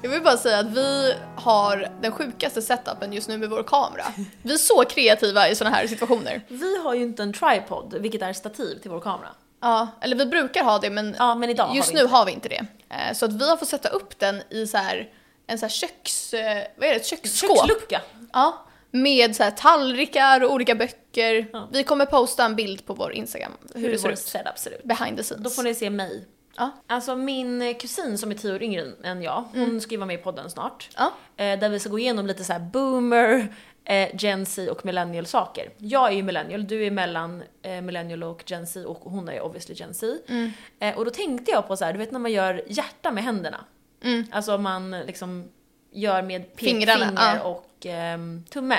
[0.03, 4.05] Jag vill bara säga att vi har den sjukaste setupen just nu med vår kamera.
[4.43, 6.41] Vi är så kreativa i sådana här situationer.
[6.49, 9.29] Vi har ju inte en tripod, vilket är stativ till vår kamera.
[9.61, 12.15] Ja, eller vi brukar ha det men Ja, men just har nu inte.
[12.15, 12.67] har vi inte det.
[12.91, 15.09] Eh, Så att vi har fått sätta upp den i så här,
[15.47, 16.35] en så här köks...
[16.35, 16.97] eh, Vad är det?
[16.97, 17.59] Ett köksskåp?
[17.59, 18.01] Kökslucka.
[18.33, 18.67] Ja.
[18.95, 21.47] Med så här tallrikar och olika böcker.
[21.53, 21.69] Ja.
[21.73, 24.19] Vi kommer posta en bild på vår Instagram hur, Hur det ser ut.
[24.19, 24.85] setup ser ut.
[24.85, 25.45] Behind the scenes.
[25.45, 26.27] Då får ni se mig.
[26.57, 26.71] Ja.
[26.87, 30.21] Alltså min kusin som är tio år yngre än jag, hon ska ju vara med
[30.21, 30.91] i podden snart.
[30.97, 31.13] Ja.
[31.37, 33.55] Eh, där vi ska gå igenom lite så här boomer,
[33.85, 35.71] eh, Gen Z och millennial saker.
[35.79, 39.41] Jag är ju millennial, du är mellan eh, millennial och Gen Z och hon är
[39.41, 40.17] obviously Gen Z.
[40.29, 40.51] Mm.
[40.79, 43.25] Eh, och då tänkte jag på så här, du vet när man gör hjärta med
[43.25, 43.65] händerna.
[44.03, 44.27] Mm.
[44.31, 45.49] Alltså man liksom
[45.93, 47.43] gör med pekfinger ja.
[47.43, 48.79] och ehm, tumme.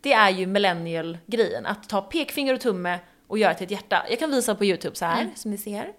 [0.00, 4.06] Det är ju millennial-grejen, att ta pekfinger och tumme och göra till ett hjärta.
[4.10, 5.34] Jag kan visa på YouTube så här, Mm.
[5.36, 5.92] som ni ser.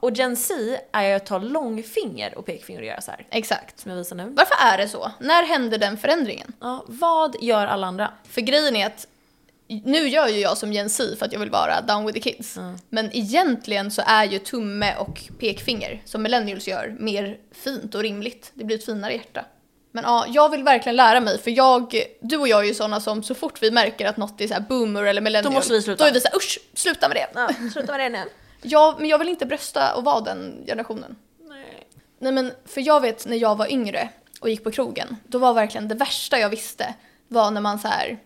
[0.00, 0.54] Och Gen Z
[0.92, 3.80] är att ta långfinger och pekfinger och göra så här, Exakt.
[3.80, 4.32] som jag visar nu.
[4.36, 5.10] Varför är det så?
[5.20, 6.52] När hände den förändringen?
[6.60, 8.12] Ja, vad gör alla andra?
[8.28, 9.06] För grejen är att
[9.84, 12.30] nu gör ju jag som Gen Z för att jag vill vara down with the
[12.32, 12.56] kids.
[12.56, 12.76] Mm.
[12.88, 18.50] Men egentligen så är ju tumme och pekfinger, som millennials gör, mer fint och rimligt.
[18.54, 19.44] Det blir ett finare hjärta.
[19.98, 23.00] Men ja, jag vill verkligen lära mig för jag, du och jag är ju sådana
[23.00, 25.72] som så fort vi märker att något är så här boomer eller millennial, Då måste
[25.72, 26.04] vi sluta.
[26.04, 27.26] Då är vi såhär usch, sluta med det.
[27.34, 28.24] Ja, sluta med det nu.
[28.62, 31.16] Jag, men jag vill inte brösta och vara den generationen.
[31.48, 31.86] Nej.
[32.18, 34.08] Nej men, för jag vet när jag var yngre
[34.40, 36.94] och gick på krogen, då var verkligen det värsta jag visste
[37.28, 38.18] var när man så här,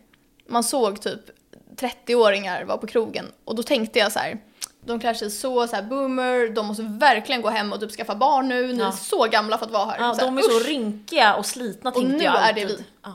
[0.47, 1.21] man såg typ
[1.77, 4.39] 30-åringar vara på krogen och då tänkte jag så här,
[4.85, 8.14] de klär sig så, så här boomer, de måste verkligen gå hem och typ skaffa
[8.14, 8.92] barn nu, ni är Ja.
[8.92, 9.99] så gamla för att vara här.
[10.01, 10.66] Ja, så här, de är så usch.
[10.66, 12.68] rynkiga och slitna Och tänkte nu jag är alltid.
[12.68, 12.85] det vi.
[13.03, 13.12] Ja,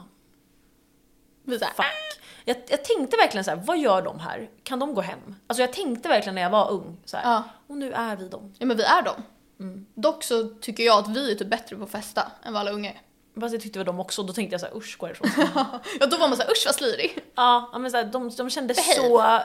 [1.44, 2.22] Vi så här, fuck.
[2.46, 4.50] Jag, jag tänkte verkligen så här, vad gör de här?
[4.64, 5.36] Kan de gå hem?
[5.48, 7.44] Alltså jag tänkte verkligen när jag var ung så Ja.
[7.68, 8.54] och nu är vi dem.
[8.60, 9.24] ja men vi är dem.
[9.60, 9.86] Mm.
[9.96, 12.72] Dock så tycker jag att vi är typ bättre på att festa än vad alla
[12.72, 13.02] unga är.
[13.42, 15.30] Fast jag tyckte det var de också, då tänkte jag så här, usch gå härifrån.
[16.00, 17.20] Ja då var man såhär usch vad slirig.
[17.36, 19.10] ja, men så här, de, de kändes Behave.
[19.10, 19.40] så,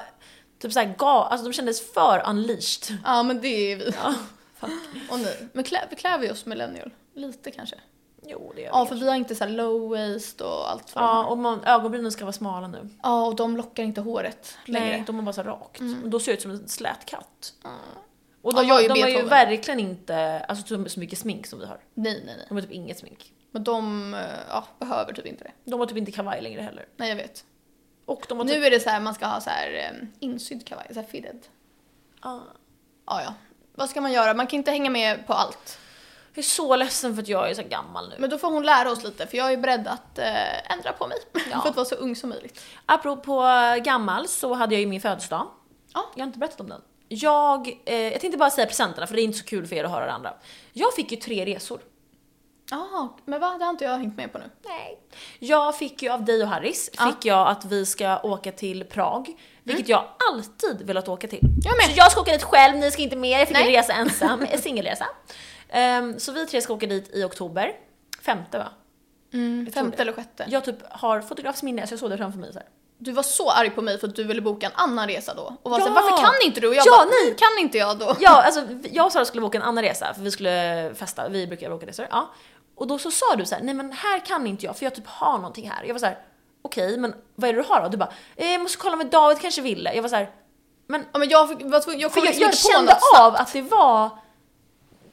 [0.62, 2.98] typ så här, ga, alltså de kändes för unleashed.
[3.04, 3.92] Ja men det är vi.
[4.02, 4.14] Ja.
[5.10, 5.48] Och ni.
[5.52, 5.86] Men klär,
[6.18, 6.90] vi oss millennial?
[7.14, 7.76] Lite kanske.
[8.26, 9.04] Jo, det gör Ja vi för kanske.
[9.04, 12.12] vi har inte så här low waist och allt vad de Ja, och man, ögonbrynen
[12.12, 12.88] ska vara smala nu.
[13.02, 14.88] Ja, och de lockar inte håret längre.
[14.88, 15.80] Nej, de är bara så rakt.
[15.80, 16.02] Mm.
[16.04, 17.52] Och då ser jag ut som en slät katt.
[17.62, 17.70] Ja.
[18.42, 21.46] Och Ja, de, är ju de har ju verkligen inte alltså, så- så mycket smink
[21.46, 21.78] som vi har.
[21.94, 22.46] Nej, nej, nej.
[22.48, 23.32] De har typ inget smink.
[23.50, 25.70] Men de eh, ja, behöver typ inte det.
[25.70, 26.86] De har typ inte kavaj längre heller.
[26.96, 27.44] Nej, jag vet.
[28.04, 28.54] Och de har typ...
[28.54, 31.06] Nu är det så här, man ska ha så här um, insydd kavaj, så här
[31.06, 31.46] fitted.
[32.22, 32.42] Ja.
[33.06, 33.34] Ja, ja.
[33.74, 34.34] Vad ska man göra?
[34.34, 35.78] Man kan inte hänga med på allt.
[36.34, 38.14] Jag är så ledsen för att jag är så gammal nu.
[38.18, 41.06] Men då får hon lära oss lite, för jag är beredd att eh, ändra på
[41.06, 41.18] mig.
[41.50, 41.60] Ja.
[41.60, 42.60] för att vara så ung som möjligt.
[42.86, 43.44] Apropå
[43.84, 45.46] gammal så hade jag ju min födelsedag.
[45.94, 46.10] Ja.
[46.14, 46.80] Jag har inte berättat om den.
[47.08, 49.84] Jag, eh, jag tänkte bara säga presenterna för det är inte så kul för er
[49.84, 50.34] att höra det andra.
[50.72, 51.80] Jag fick ju tre resor.
[52.70, 53.58] Ja, men vad?
[53.58, 54.44] Det har inte jag hängt med på nu.
[54.64, 54.98] Nej.
[55.38, 57.06] Jag fick ju av dig och Harris, Ja.
[57.06, 59.28] fick jag att vi ska åka till Prag.
[59.64, 61.40] Vilket jag alltid velat åka till.
[61.64, 61.84] Jag med.
[61.84, 63.76] Så jag ska åka dit själv, ni ska inte med, jag fick en Nej.
[63.76, 65.06] resa ensam, en singelresa.
[65.68, 67.72] Ehm, så vi tre ska åka dit i oktober.
[68.22, 68.68] Femte va?
[69.32, 70.44] Mm, femte eller sjätte.
[70.48, 72.68] Jag typ har fotografs minne så jag såg det framför mig så här.
[73.04, 75.56] Du var så arg på mig för att du ville boka en annan resa då.
[75.62, 75.86] Och var Ja.
[75.86, 76.68] så varför kan inte du?
[76.68, 77.34] Och jag Ja, bara, nej.
[77.38, 78.16] kan inte jag då?
[78.20, 81.46] Ja, alltså jag och Sara skulle åka en annan resa för vi skulle festa, vi
[81.46, 82.06] brukar åka resor.
[82.10, 82.30] Ja.
[82.76, 84.94] Och då så sa du så här, nej men här kan inte jag för jag
[84.94, 85.84] typ har någonting här.
[85.84, 86.18] Jag var så här,
[86.62, 87.88] okej men vad är det du har då?
[87.88, 89.94] Du bara, eh, jag måste kolla med David kanske ville.
[89.94, 90.30] Jag var så här,
[90.86, 93.62] men Ja, men jag, fick- tvungen- jag kom jag, jag på kände av att det
[93.62, 94.10] var,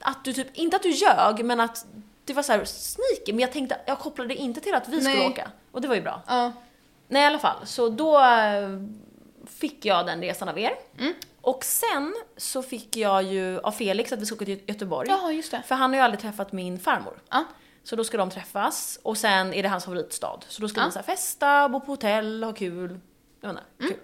[0.02, 1.86] att du typ, inte att du ljög men att
[2.26, 5.18] det var så här sneaky men jag tänkte, jag kopplade inte till att vi skulle
[5.18, 5.28] Nej.
[5.28, 5.52] åka.
[5.72, 6.22] Och det var ju bra.
[6.28, 6.52] Ja.
[7.12, 8.70] Nej i alla fall, så då eh,
[9.48, 10.72] fick jag den resan av er.
[11.00, 11.14] Mm.
[11.42, 15.10] Och sen så fick jag ju av Felix att vi ska åka till Göteborg.
[15.10, 15.62] ja, just det.
[15.66, 17.22] För han har ju aldrig träffat min farmor.
[17.30, 17.44] Ja.
[17.84, 20.40] Så då ska de träffas och sen är det hans favoritstad.
[20.48, 20.86] Så då ska Ja.
[20.86, 23.00] vi så festa, bo på hotell, ha kul.
[23.42, 23.92] Jag inte, Mm.
[23.92, 24.00] kul.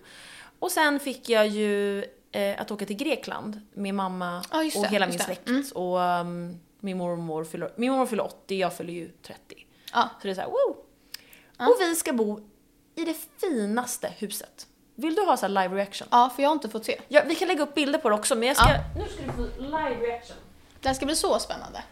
[0.60, 2.00] Och sen fick jag ju
[2.32, 5.24] eh, att åka till Grekland med mamma Ja, just och det, hela min det.
[5.24, 5.48] släkt.
[5.50, 5.63] Mm.
[5.76, 9.68] Och um, min mormor fyller, min mormor fyller 80, jag fyller ju 30.
[9.94, 10.10] Ja.
[10.22, 10.78] Så det är såhär, wow!
[11.70, 12.39] Och vi ska bo
[12.96, 14.68] i det finaste huset.
[14.96, 16.08] Vill du ha så här live reaction?
[16.12, 17.02] Ja, för jag har inte fått se.
[17.08, 18.70] Ja, vi kan lägga upp bilder på det också men jag ska...
[18.70, 18.80] Ja.
[18.98, 20.38] Nu ska du få live reaction.
[20.82, 21.84] Det här ska bli så spännande.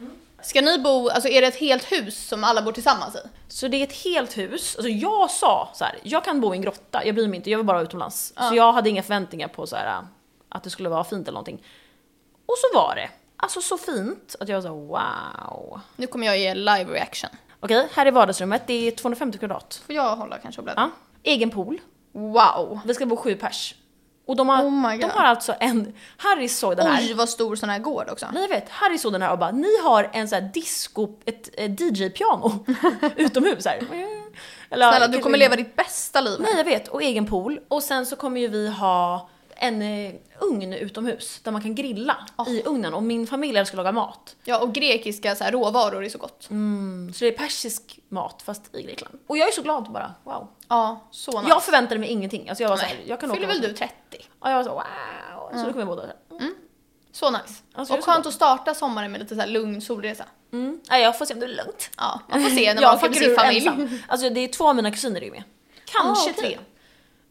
[0.41, 3.19] Ska ni bo, alltså är det ett helt hus som alla bor tillsammans i?
[3.47, 4.75] Så det är ett helt hus.
[4.75, 7.49] Alltså jag sa så här, jag kan bo i en grotta, jag bryr mig inte,
[7.49, 8.33] jag vill bara utomlands.
[8.35, 8.49] Ja.
[8.49, 10.01] Så jag hade inga förväntningar på så här,
[10.49, 11.63] att det skulle vara fint eller någonting.
[12.45, 13.09] Och så var det.
[13.37, 15.81] Alltså så fint att jag var så här, wow.
[15.95, 17.29] Nu kommer jag ge live reaction.
[17.63, 19.81] Okej, här är vardagsrummet, det är 250 kvadrat.
[19.85, 20.81] Får jag hålla kanske och bläddra?
[20.81, 21.31] Ja.
[21.31, 21.81] Egen pool.
[22.11, 22.79] Wow!
[22.85, 23.75] Vi ska bo sju pers.
[24.25, 27.01] Och de har, Oh de har alltså en, Harry såg den här.
[27.01, 28.27] Oj vad stor sån här gård också.
[28.33, 31.09] Nej jag vet, Harry såg den här och bara ni har en sån här disco,
[31.25, 32.65] ett, eh, DJ-piano
[33.15, 33.79] utomhus här.
[34.69, 36.57] Eller, Snälla du kommer leva ditt bästa liv Nej här.
[36.57, 37.59] jag vet, och egen pool.
[37.67, 42.17] Och sen så kommer ju vi ha en eh, ugn utomhus där man kan grilla
[42.47, 44.35] i ugnen och min familj älskar att laga mat.
[44.43, 46.47] Ja och grekiska så här, råvaror är så gott.
[46.49, 49.19] Mm, så det är persisk mat fast i Grekland.
[49.27, 50.47] Och jag är så glad bara, wow.
[50.67, 51.49] Ja, så nice.
[51.49, 52.49] Jag förväntade mig ingenting.
[52.49, 52.89] Alltså jag var Nej.
[52.89, 53.93] såhär, jag kan Fyller väl du som- 30?
[54.41, 55.61] Ja jag var så wow.
[55.61, 56.49] Så då kom jag båda så här.
[57.11, 57.43] Så nice.
[57.73, 60.25] Alltså, och så skönt att starta sommaren med lite så här lugn solresa.
[60.53, 60.79] Mm.
[60.89, 61.89] Nej, jag får se om det är lugnt.
[61.97, 63.67] Ja, man får se när man åker med sin familj.
[63.67, 63.99] ensam.
[64.07, 65.43] Alltså det är två av mina kusiner är ju med.
[65.85, 66.43] Kanske Ah, okej.
[66.43, 66.57] tre.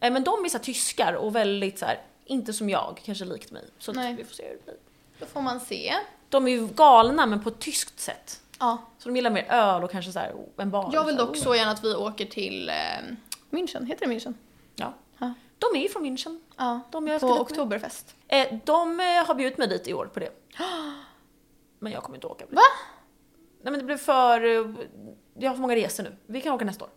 [0.07, 3.25] Eh, Men de är så här tyskar och väldigt så här, inte som jag, kanske
[3.25, 3.63] likt mig.
[3.79, 4.13] Så Nej.
[4.13, 4.75] vi får se hur det blir.
[5.19, 5.93] Då får man se.
[6.29, 8.41] De är ju galna men på ett tyskt sätt.
[8.59, 8.77] Ja.
[8.97, 10.89] Så de gillar mer öl och kanske så här, en bar.
[10.93, 11.41] Jag vill så dock oh.
[11.41, 12.75] så gärna att vi åker till eh,
[13.49, 14.33] München, heter det München?
[14.75, 14.93] Ja.
[15.17, 15.33] Ja.
[15.59, 16.39] De är ju från München.
[16.57, 17.27] Ja, De jag på.
[17.27, 18.15] Oktoberfest.
[18.27, 20.29] Eh, de eh, har bjudit mig dit i år på det.
[21.79, 22.45] Men jag kommer inte åka.
[22.49, 22.61] Va?
[23.61, 24.45] Nej men det blev för...
[24.45, 24.75] eh,
[25.33, 26.15] Jag har för många resor nu.
[26.25, 26.91] Vi kan åka nästa år.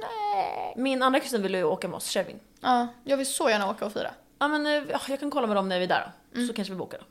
[0.00, 0.74] Nej.
[0.76, 2.40] Min andra kusin vill ju åka med oss, Kevin.
[2.60, 4.10] Ja, jag vill så gärna åka och fira.
[4.42, 6.36] Ja men eh, ja, jag kan kolla med dem när vi är där då.
[6.38, 6.48] Mm.
[6.48, 7.04] Så kanske vi bokar då.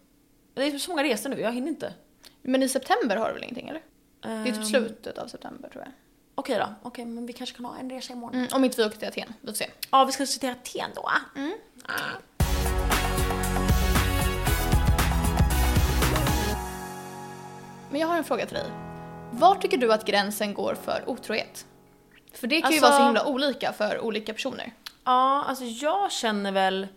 [0.53, 1.93] Det är så många resor nu, jag hinner inte.
[2.41, 3.81] Men i september har du väl ingenting eller?
[4.21, 5.93] Det är typ Ehm, slutet av september tror jag.
[6.35, 8.35] Okej då, okej men vi kanske kan ha en resa imorgon.
[8.35, 9.69] Mm, om inte vi åker till Aten, vi får se.
[9.91, 11.09] Ja vi ska till Aten då.
[11.35, 11.53] Mm.
[11.85, 11.93] Ah.
[17.91, 18.71] Men jag har en fråga till dig.
[19.31, 21.65] Var tycker du att gränsen går för otrohet?
[22.33, 24.73] För det kan ju Alltså- vara så himla olika för olika personer.
[25.03, 26.87] Ja, alltså jag känner väl...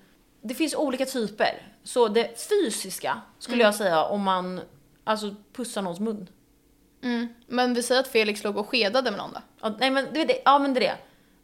[0.46, 1.62] Det finns olika typer.
[1.84, 3.64] Så det fysiska skulle Mm.
[3.64, 4.60] jag säga om man
[5.04, 6.28] alltså pussar någons mun.
[7.02, 7.28] Mm.
[7.46, 9.40] Men vi säger att Felix låg och skedade med någon då?
[9.60, 10.42] Ja, nej men det.
[10.44, 10.96] Ja men det är det.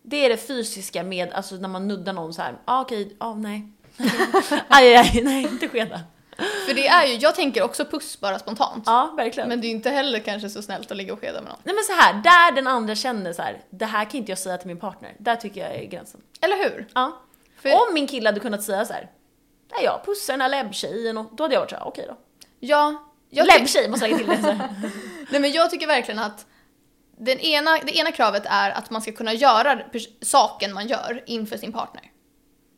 [0.03, 2.55] Det är det fysiska med, alltså när man nuddar någon så här.
[2.67, 3.69] Ja okej, ja nej.
[3.97, 4.07] aj,
[4.69, 6.01] aj, aj, nej inte skeda.
[6.67, 8.83] För det är ju, jag tänker också puss bara spontant.
[8.87, 9.49] Ja verkligen.
[9.49, 11.61] Men det är ju inte heller kanske så snällt att ligga och skeda med någon.
[11.65, 13.63] Nej men så här, där den andra känner så här.
[13.71, 15.15] det här kan inte jag säga till min partner.
[15.19, 16.21] Där tycker jag är gränsen.
[16.41, 16.87] Eller hur?
[16.95, 17.21] Ja.
[17.63, 19.11] För- Om min kille hade kunnat säga så här.
[19.73, 22.17] Nej jag pussar den här läbbtjejen och då hade jag varit såhär, okej då.
[23.31, 24.69] Ja, Läbbtjej måste jag lägga till det.
[25.31, 26.47] Nej, men jag tycker verkligen att
[27.19, 29.81] den ena, det ena kravet är att man ska kunna göra
[30.23, 32.03] saken man gör inför sin partner.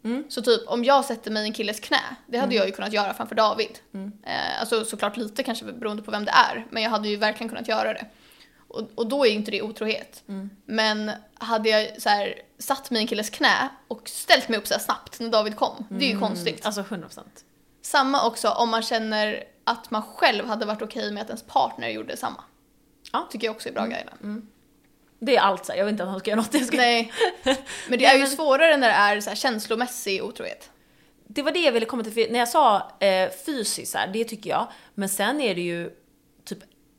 [0.05, 0.25] Mm.
[0.29, 2.92] Så typ om jag sätter mig i en killes knä, det hade jag ju kunnat
[2.92, 3.79] göra framför David.
[3.95, 4.12] Mm.
[4.27, 7.49] Eh, alltså såklart lite kanske beroende på vem det är, men jag hade ju verkligen
[7.49, 8.07] kunnat göra det.
[8.72, 10.22] Och, och då är inte det otrohet.
[10.28, 10.50] Mm.
[10.64, 14.66] Men hade jag så här, satt mig i en killes knä och ställt mig upp
[14.66, 16.66] så snabbt när David kom, det är ju konstigt.
[16.66, 17.20] Alltså 100%.
[17.82, 21.88] Samma också om man känner att man själv hade varit okej med att ens partner
[21.88, 22.44] gjorde samma.
[23.12, 23.28] Ja.
[23.30, 24.48] Tycker jag också är bra guideline.
[25.18, 25.78] Det är allt så här.
[25.78, 26.54] jag vet inte att han ska göra något.
[26.54, 26.76] Jag ska...
[26.76, 27.12] Nej.
[27.88, 30.70] Men det är ju svårare när det är så här känslomässig otrohet.
[31.26, 34.24] Det var det jag ville komma till, när jag sa eh, fysiskt så här, det
[34.24, 34.68] tycker jag.
[34.94, 35.90] Men sen är det ju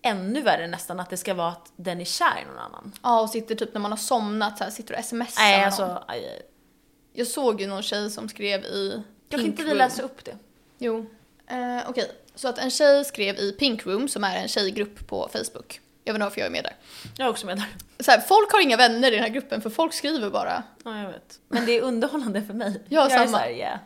[0.03, 2.91] ännu värre nästan att det ska vara att den är kär i någon annan.
[3.03, 5.87] Ja, och sitter typ när man har somnat så här, sitter och smsar Nej alltså,
[5.87, 5.97] någon.
[6.07, 6.41] aj, aj.
[7.13, 10.37] Jag såg ju någon tjej som skrev i Kan Pink inte vi läsa upp det?
[10.77, 11.05] Jo.
[11.47, 15.29] Eh, Okej, så att en tjej skrev i Pink Room som är en tjejgrupp på
[15.33, 15.79] Facebook.
[16.03, 16.75] Jag vet inte varför jag är med där.
[17.17, 17.67] Jag är också med där.
[18.03, 20.63] Så här, folk har inga vänner i den här gruppen för folk skriver bara.
[20.83, 21.39] Ja, jag vet.
[21.47, 22.81] Men det är underhållande för mig.
[22.89, 23.37] Ja, jag Är samma.
[23.37, 23.79] så här, yeah.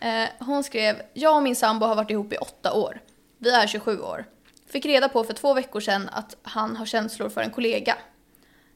[0.00, 3.00] Eh, hon skrev, jag och min sambo har varit ihop i åtta år.
[3.38, 4.24] Vi är 27 år.
[4.68, 7.96] Fick reda på för två veckor sedan att han har känslor för en kollega.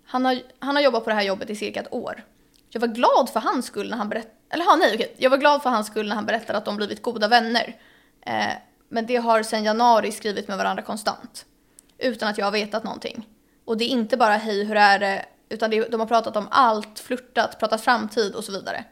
[0.07, 2.24] Han har, han har jobbat på det här jobbet i cirka ett år.
[2.70, 5.14] Jag var glad för hans skull när han berättade, eller ha, nej okej.
[5.16, 7.76] Jag var glad för hans skull när han berättade att de blivit goda vänner.
[8.20, 8.52] Eh,
[8.88, 11.46] men det har sedan januari skrivit med varandra konstant.
[11.98, 13.28] Utan att jag har vetat någonting.
[13.64, 16.48] Och det är inte bara hej hur är det, utan det, de har pratat om
[16.50, 18.85] allt, flörtat, pratat framtid och så vidare.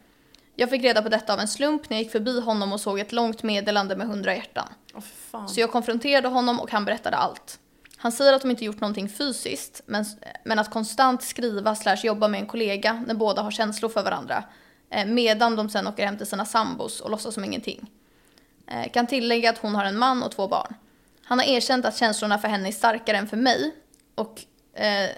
[0.55, 2.99] Jag fick reda på detta av en slump när jag gick förbi honom och såg
[2.99, 4.69] ett långt meddelande med hundra hjärtan.
[5.31, 5.49] Fan.
[5.49, 7.59] Så jag konfronterade honom och han berättade allt.
[7.97, 10.05] Han säger att de inte gjort någonting fysiskt, men,
[10.45, 14.45] men att konstant skriva slash jobba med en kollega när båda har känslor för varandra.
[14.91, 17.91] Eh, medan de sen åker hem till sina sambos och låtsas som ingenting.
[18.67, 20.75] Eh, kan tillägga att hon har en man och två barn.
[21.25, 23.75] Han har erkänt att känslorna för henne är starkare än för mig
[24.15, 24.41] och,
[24.75, 25.11] eh,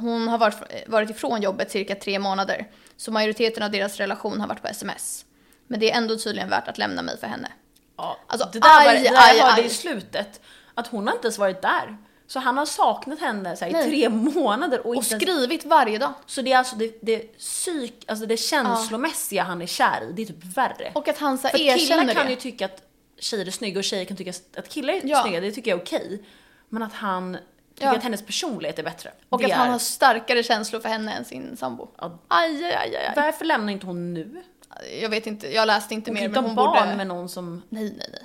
[0.00, 2.66] hon har varit, varit ifrån jobbet cirka tre månader.
[2.96, 5.24] Så majoriteten av deras relation har varit på sms.
[5.66, 7.48] Men det är ändå tydligen värt att lämna mig för henne.
[7.96, 9.66] Ja, Alltså, det där, var, aj, det där aj, jag hörde aj.
[9.66, 10.40] i slutet,
[10.74, 11.96] att hon har inte ens varit där.
[12.26, 15.64] Så han har saknat henne så här, i tre månader och, Och inte ens, skrivit
[15.64, 16.12] varje dag.
[16.26, 20.22] Så det är alltså det, det psyk, alltså det känslomässiga han är kär i, det
[20.22, 20.92] är typ värre.
[20.94, 22.30] Och att han så För killar erkänner kan det.
[22.30, 22.82] ju tycka att
[23.18, 25.22] tjejer är snygga och tjejer kan tycka att killar är Ja.
[25.22, 26.24] snygga, det tycker jag är okej.
[26.68, 27.36] Men att han
[27.74, 27.96] tycker Ja.
[27.96, 29.12] att hennes personlighet är bättre.
[29.28, 31.88] Och det att han är- har starkare känslor för henne än sin sambo.
[31.98, 32.18] Ja.
[32.28, 33.12] Aj, aj, aj, aj.
[33.16, 34.42] Varför lämnar inte hon nu?
[35.00, 36.96] Jag vet inte, jag läste inte Hon mer men hon barn borde...
[36.96, 37.62] med någon som...
[37.68, 38.22] Nej, nej, nej.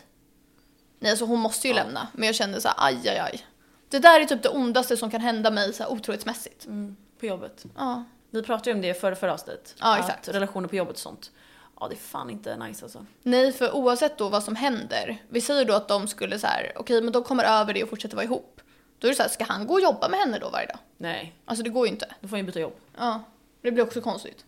[0.99, 2.07] Nej, alltså hon måste ju lämna.
[2.13, 3.45] Men jag kände så här, aj, aj, aj.
[3.89, 6.65] Det där är typ det ondaste som kan hända mig så här otrohetsmässigt.
[6.65, 7.65] Mm, på jobbet.
[7.77, 8.03] Ja.
[8.29, 9.75] Vi pratade ju om det förra, förra avsnittet.
[9.79, 10.27] Ja, att exakt.
[10.27, 11.31] relationer på jobbet och sånt.
[11.79, 13.05] Ja, det är fan inte nice alltså.
[13.23, 15.17] Nej, för oavsett då vad som händer.
[15.29, 17.89] Vi säger då att de skulle så här, okej men de kommer över det och
[17.89, 18.58] fortsätter vara ihop.
[18.99, 20.77] Då är det så här, ska han gå och jobba med henne då varje dag?
[20.97, 22.07] Nej, Alltså det går ju inte.
[22.21, 22.73] då får jag byta jobb.
[22.97, 23.23] Ja.
[23.62, 24.45] Det blir också konstigt.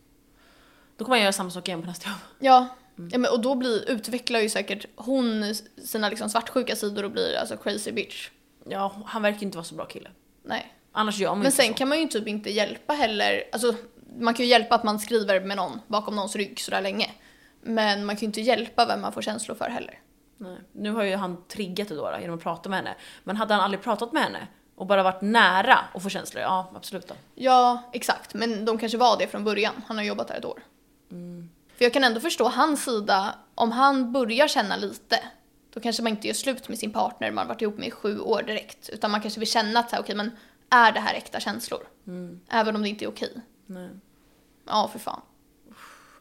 [0.98, 2.20] Då kommer jag göra samma sak igen på nästa jobb.
[2.40, 2.68] Ja.
[2.98, 3.10] Mm.
[3.14, 7.36] ja men, och då blir, utvecklar ju säkert hon sina liksom svartsjuka sidor och blir
[7.38, 8.30] alltså crazy bitch.
[8.70, 10.10] Ja, han verkar inte vara så bra kille.
[10.44, 10.74] Nej.
[10.92, 11.74] Annars gör man Men inte sen så.
[11.74, 13.44] kan man ju typ inte hjälpa heller.
[13.52, 13.76] Alltså,
[14.20, 17.12] man kan ju hjälpa att man skriver med någon bakom någons rygg sådär länge.
[17.62, 20.00] Men man kan ju inte hjälpa vem man får känslor för heller.
[20.42, 20.58] Nej.
[20.72, 22.96] Nu har ju han triggat det då, då genom att prata med henne.
[23.24, 26.72] Men hade han aldrig pratat med henne och bara varit nära och få känslor, ja
[26.76, 27.14] absolut då.
[27.36, 28.34] Ja, exakt.
[28.34, 29.74] Men de kanske var det från början.
[29.88, 30.64] Han har jobbat där ett år.
[31.78, 33.36] För jag kan ändå förstå hans sida.
[33.56, 35.20] Om han börjar känna lite,
[35.74, 37.92] då kanske man inte gör slut med sin partner man har varit ihop med i
[37.92, 38.90] sju år direkt.
[38.90, 40.32] Utan man kanske vill känna att okej, men
[40.70, 41.88] är det här äkta känslor?
[42.50, 43.42] Även om det inte är okej.
[43.66, 43.90] Nej.
[44.68, 45.22] Ja, för fan.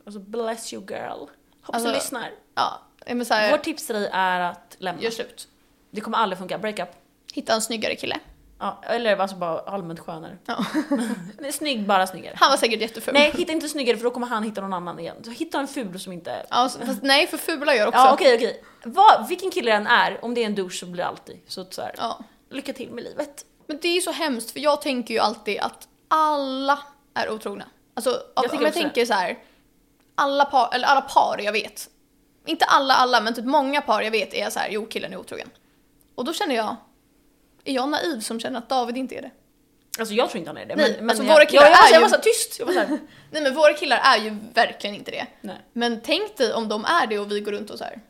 [0.06, 1.10] Alltså bless you girl.
[1.10, 1.28] Hoppas
[1.62, 2.30] Alltså- du lyssnar.
[2.54, 5.02] Ja, men så här, Vårt tips till dig är att lämna.
[5.02, 5.48] gör slut.
[5.90, 6.58] Det kommer aldrig funka.
[6.58, 6.88] Break up.
[7.32, 8.18] Hitta en snyggare kille.
[8.58, 10.38] Ja, eller alltså bara allmänt skönare.
[10.46, 10.64] Ja.
[11.38, 12.34] Nej, snygg, bara snyggare.
[12.36, 13.14] Han var säkert jätteful.
[13.14, 15.16] Nej, hitta inte snyggare för då kommer han hitta någon annan igen.
[15.24, 16.46] Så hitta en ful som inte...
[16.50, 17.98] Ja, så- fast nej, för fula gör också.
[18.00, 18.64] Ja okej okej.
[18.84, 21.40] Vad- Vilken kille den är, om det är en douche så blir det alltid.
[21.46, 22.18] Så, att så här, Ja.
[22.50, 23.44] lycka till med livet.
[23.66, 26.78] Men det är ju så hemskt, för jag tänker ju alltid att alla
[27.14, 27.64] är otrogna.
[27.94, 29.38] Alltså, Jag om tycker jag också tänker så här,
[30.14, 31.88] alla par, eller alla par jag vet,
[32.46, 35.16] inte alla, alla, men typ många par jag vet är så här, jo killen är
[35.16, 35.50] otrogen.
[36.14, 36.76] Och då känner jag,
[37.64, 39.30] är jag naiv som känner att David inte är det?
[39.98, 40.76] Alltså jag tror inte han är det.
[40.76, 42.14] Nej, men, men alltså, jag, våra killar jag, jag, var, är jag ju- var så
[42.16, 42.58] här, tyst!
[42.58, 42.80] Jag var så
[43.30, 45.26] Nej men våra killar är ju verkligen inte det.
[45.40, 45.56] nej.
[45.72, 48.00] Men tänk dig om de är det och vi går runt och så här.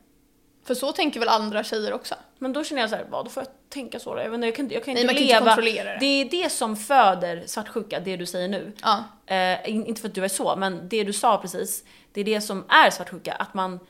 [0.66, 2.14] För så tänker väl andra tjejer också?
[2.38, 4.20] Men då känner jag så här, vad, då får jag tänka så då.
[4.20, 5.46] Jag, inte, jag kan, jag kan Nej, inte man kan inte leva.
[5.46, 5.98] kontrollera det.
[6.00, 8.72] det är det som föder svartsjuka, det du säger nu.
[8.82, 9.04] Ja.
[9.26, 12.24] Eh, in- inte för att du är så, men det du sa precis, det är
[12.24, 13.32] det som är svartsjuka.
[13.32, 13.80] Att man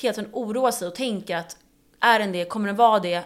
[0.00, 1.56] hela tiden oroar sig och tänker att
[2.00, 3.24] är den det, kommer den vara det?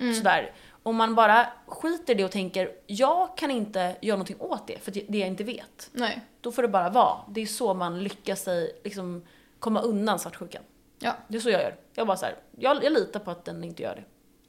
[0.00, 0.14] Mm.
[0.14, 0.52] Sådär.
[0.82, 4.78] Om man bara skiter i det och tänker, jag kan inte göra någonting åt det,
[4.78, 5.90] för det jag inte vet.
[5.92, 6.20] Nej.
[6.40, 7.16] Då får det bara vara.
[7.28, 9.22] Det är så man lyckas sig liksom
[9.58, 10.62] komma undan svartsjukan.
[10.98, 11.12] Ja.
[11.28, 11.76] Det är så jag gör.
[11.94, 14.04] Jag bara så här, jag, jag litar på att den inte gör det.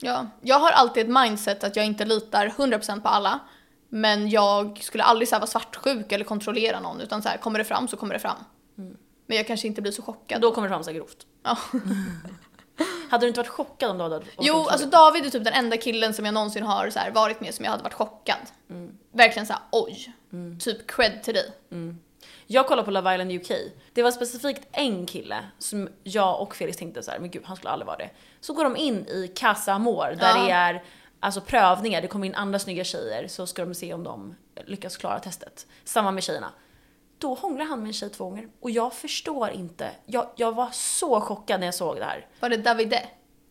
[0.05, 3.39] Ja, jag har alltid ett mindset att jag inte litar 100% på alla.
[3.89, 7.65] Men jag skulle aldrig så vara svartsjuk eller kontrollera någon utan så här, kommer det
[7.65, 8.37] fram så kommer det fram.
[9.25, 10.41] Men jag kanske inte blir så chockad.
[10.41, 11.25] Då kommer det fram så grovt.
[11.43, 11.57] Ja.
[13.09, 15.77] Hade du inte varit chockad om du hade Jo, alltså David är typ den enda
[15.77, 18.37] killen som jag någonsin har så här varit med som jag hade varit chockad.
[19.11, 20.13] Verkligen så här, oj.
[20.59, 21.51] Typ cred till dig.
[22.47, 23.51] Jag kollade på Love Island UK.
[23.93, 27.55] Det var specifikt en kille som jag och Felix tänkte så här, men gud han
[27.55, 28.09] skulle aldrig vara det.
[28.41, 30.43] Så går de in i Casa Amor där Ja.
[30.45, 30.83] det är
[31.19, 34.97] alltså prövningar, det kommer in andra snygga tjejer så ska de se om de lyckas
[34.97, 35.67] klara testet.
[35.83, 36.51] Samma med tjejerna.
[37.17, 39.91] Då hånglar han med en tjej två gånger och jag förstår inte.
[40.05, 42.27] Jag, jag var så chockad när jag såg det här.
[42.39, 43.01] Var det Davide?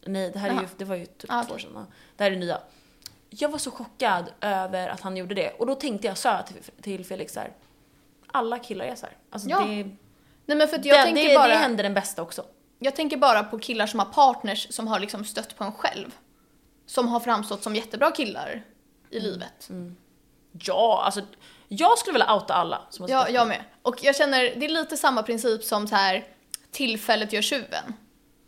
[0.07, 1.87] Nej, det här är ju, det var ju typ Ah, två år sedan.
[2.17, 2.59] Det här är nya.
[3.31, 6.47] Jag var så chockad över att han gjorde det och då tänkte jag, sa jag
[6.47, 7.53] till, till Felix så här.
[8.27, 9.17] Alla killar är så här.
[9.31, 9.61] Alltså Ja.
[9.61, 9.67] det,
[10.47, 11.49] Nej men för jag det, tänker det, bara...
[11.49, 12.45] det händer den bästa också.
[12.79, 16.15] Jag tänker bara på killar som har partners som har liksom stött på en själv.
[16.87, 18.65] Som har framstått som jättebra killar
[19.11, 19.31] i Mm.
[19.33, 19.71] livet.
[20.53, 21.21] Ja, alltså
[21.79, 23.65] jag skulle vilja outa alla som har Ja, jag med.
[23.83, 26.25] Och jag känner, det är lite samma princip som så här
[26.71, 27.95] tillfället gör tjuven.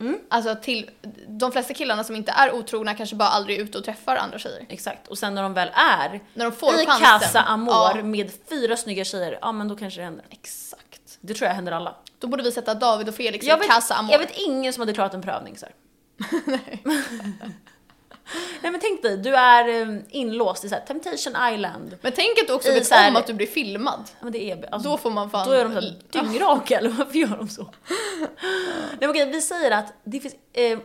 [0.01, 0.19] Mm.
[0.31, 0.91] Alltså till,
[1.29, 4.39] de flesta killarna som inte är otrogna kanske bara aldrig är ute och träffar andra
[4.39, 4.67] tjejer.
[4.69, 7.07] Exakt, och sen när de väl är När de får i chansen.
[7.07, 10.25] Casa Amor Ja, med fyra snygga tjejer, ja men då kanske det händer.
[10.31, 11.19] exakt.
[11.21, 11.95] Det tror jag händer alla.
[12.19, 14.13] Då borde vi sätta David och Felix Jag i vet, Casa Amor.
[14.13, 15.75] jag vet ingen som hade klarat en prövning så här.
[18.63, 21.99] Nej men tänk dig, du är eh, inlåst i så här, Temptation Island.
[22.03, 24.01] Men tänk att du också I vet här- om att du blir filmad.
[24.11, 25.47] Ja, men det är, alltså, Då får man fan...
[25.49, 27.63] Då är de så här dyngraka eller varför gör de så?
[27.89, 30.79] Nej men okej, vi säger att det finns eh,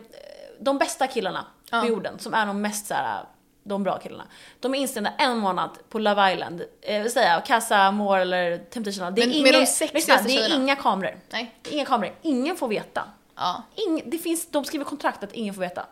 [0.60, 1.80] de bästa killarna Ja.
[1.80, 3.24] på jorden som är de mest så här,
[3.64, 4.24] de bra killarna.
[4.60, 8.88] De är inställda en månad på Love Island, eh, vill säga Casa More eller Temptation
[8.90, 9.16] Island.
[9.16, 9.58] Det är, Men inga, de
[9.92, 11.16] lyssna, det är inga kameror.
[11.30, 11.54] Nej.
[11.62, 13.02] Det är inga kameror, ingen får veta.
[13.36, 13.62] Ja.
[13.74, 15.86] Ing, det finns, de skriver kontrakt att ingen får veta.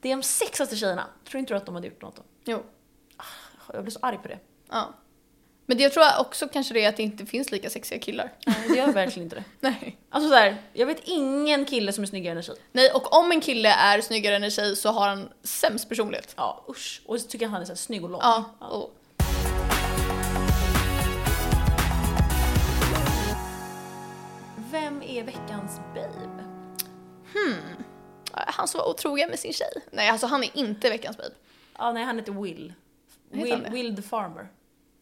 [0.00, 1.06] Det är de sexigaste tjejerna.
[1.28, 2.22] Tror inte du att de hade gjort något då?
[2.44, 2.62] Jo.
[3.72, 4.38] Jag blir så arg på det.
[4.70, 4.94] Ja.
[5.66, 8.32] Men det jag tror också kanske det är att det inte finns lika sexiga killar.
[8.46, 9.44] Nej, det gör verkligen inte det.
[9.60, 9.98] Nej.
[10.10, 12.56] Alltså såhär, jag vet ingen kille som är snyggare än en tjej.
[12.72, 16.34] Nej, och om en kille är snyggare än en tjej så har han sämst personlighet.
[16.36, 17.02] Ja usch.
[17.06, 18.20] Och så tycker jag han är så här snygg och lång.
[18.22, 18.44] Ja.
[18.60, 18.94] Och,
[24.70, 26.44] Vem är veckans babe?
[28.32, 29.72] Han som var otrogen med sin tjej.
[29.90, 31.34] Nej, alltså han är inte veckans babe.
[31.78, 32.72] Ja, nej han heter Will.
[33.30, 33.70] Will, det?
[33.70, 34.48] Will the farmer.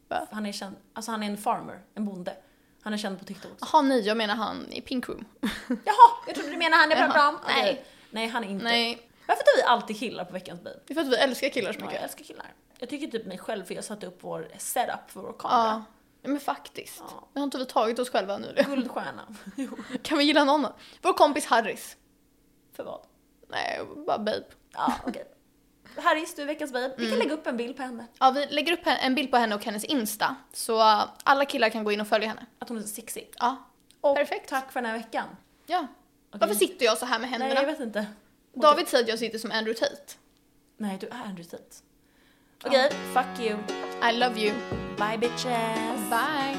[0.08, 0.26] Va?
[0.30, 2.36] Han är känd, alltså han är en farmer, en bonde.
[2.82, 3.66] Han är känd på TikTok också.
[3.72, 5.24] Jaha, nej, jag menar han i Pink Room.
[5.68, 7.38] Jaha, jag trodde du menade han jag pratade om.
[7.46, 7.84] Nej.
[8.10, 8.64] Nej, han är inte.
[8.64, 10.76] Nej, Varför tar vi alltid killar på veckans babe?
[10.86, 12.02] det är för att vi älskar killar så Ja, jag mycket.
[12.04, 12.52] älskar killar.
[12.78, 15.84] Jag tycker typ mig själv för jag satte upp vår setup för vår kamera.
[16.22, 16.28] Ja.
[16.30, 17.02] men faktiskt.
[17.10, 17.28] Ja.
[17.32, 18.54] Vi har inte vi tagit oss själva nu?
[18.66, 19.26] Guldstjärna.
[20.02, 20.66] Kan vi gilla någon?
[21.02, 21.96] Vår kompis Harris.
[22.72, 23.00] För vad?
[23.48, 24.42] Nej, bara babe.
[24.72, 25.24] Ja, okej.
[25.96, 26.94] Harris, du är veckans babe.
[26.98, 27.10] Vi Mm.
[27.10, 28.06] kan lägga upp en bild på henne.
[28.20, 30.36] Ja, vi lägger upp en bild på henne och hennes Insta.
[30.52, 30.80] Så
[31.24, 32.46] alla killar kan gå in och följa henne.
[32.58, 33.30] Att hon är så sexig.
[33.38, 33.56] Ja.
[34.00, 34.48] Och Perfekt.
[34.48, 35.24] tack för den här veckan.
[35.66, 35.86] ja.
[36.30, 37.60] Varför sitter jag så här med Nej, händerna?
[37.60, 38.06] jag vet inte.
[38.54, 40.12] David säger att jag sitter som Andrew Tate.
[40.76, 41.64] Nej, du är Andrew Tate.
[42.64, 43.58] Okej, fuck you.
[44.10, 44.54] I love you.
[44.96, 46.10] Bye bitches.
[46.10, 46.56] Bye.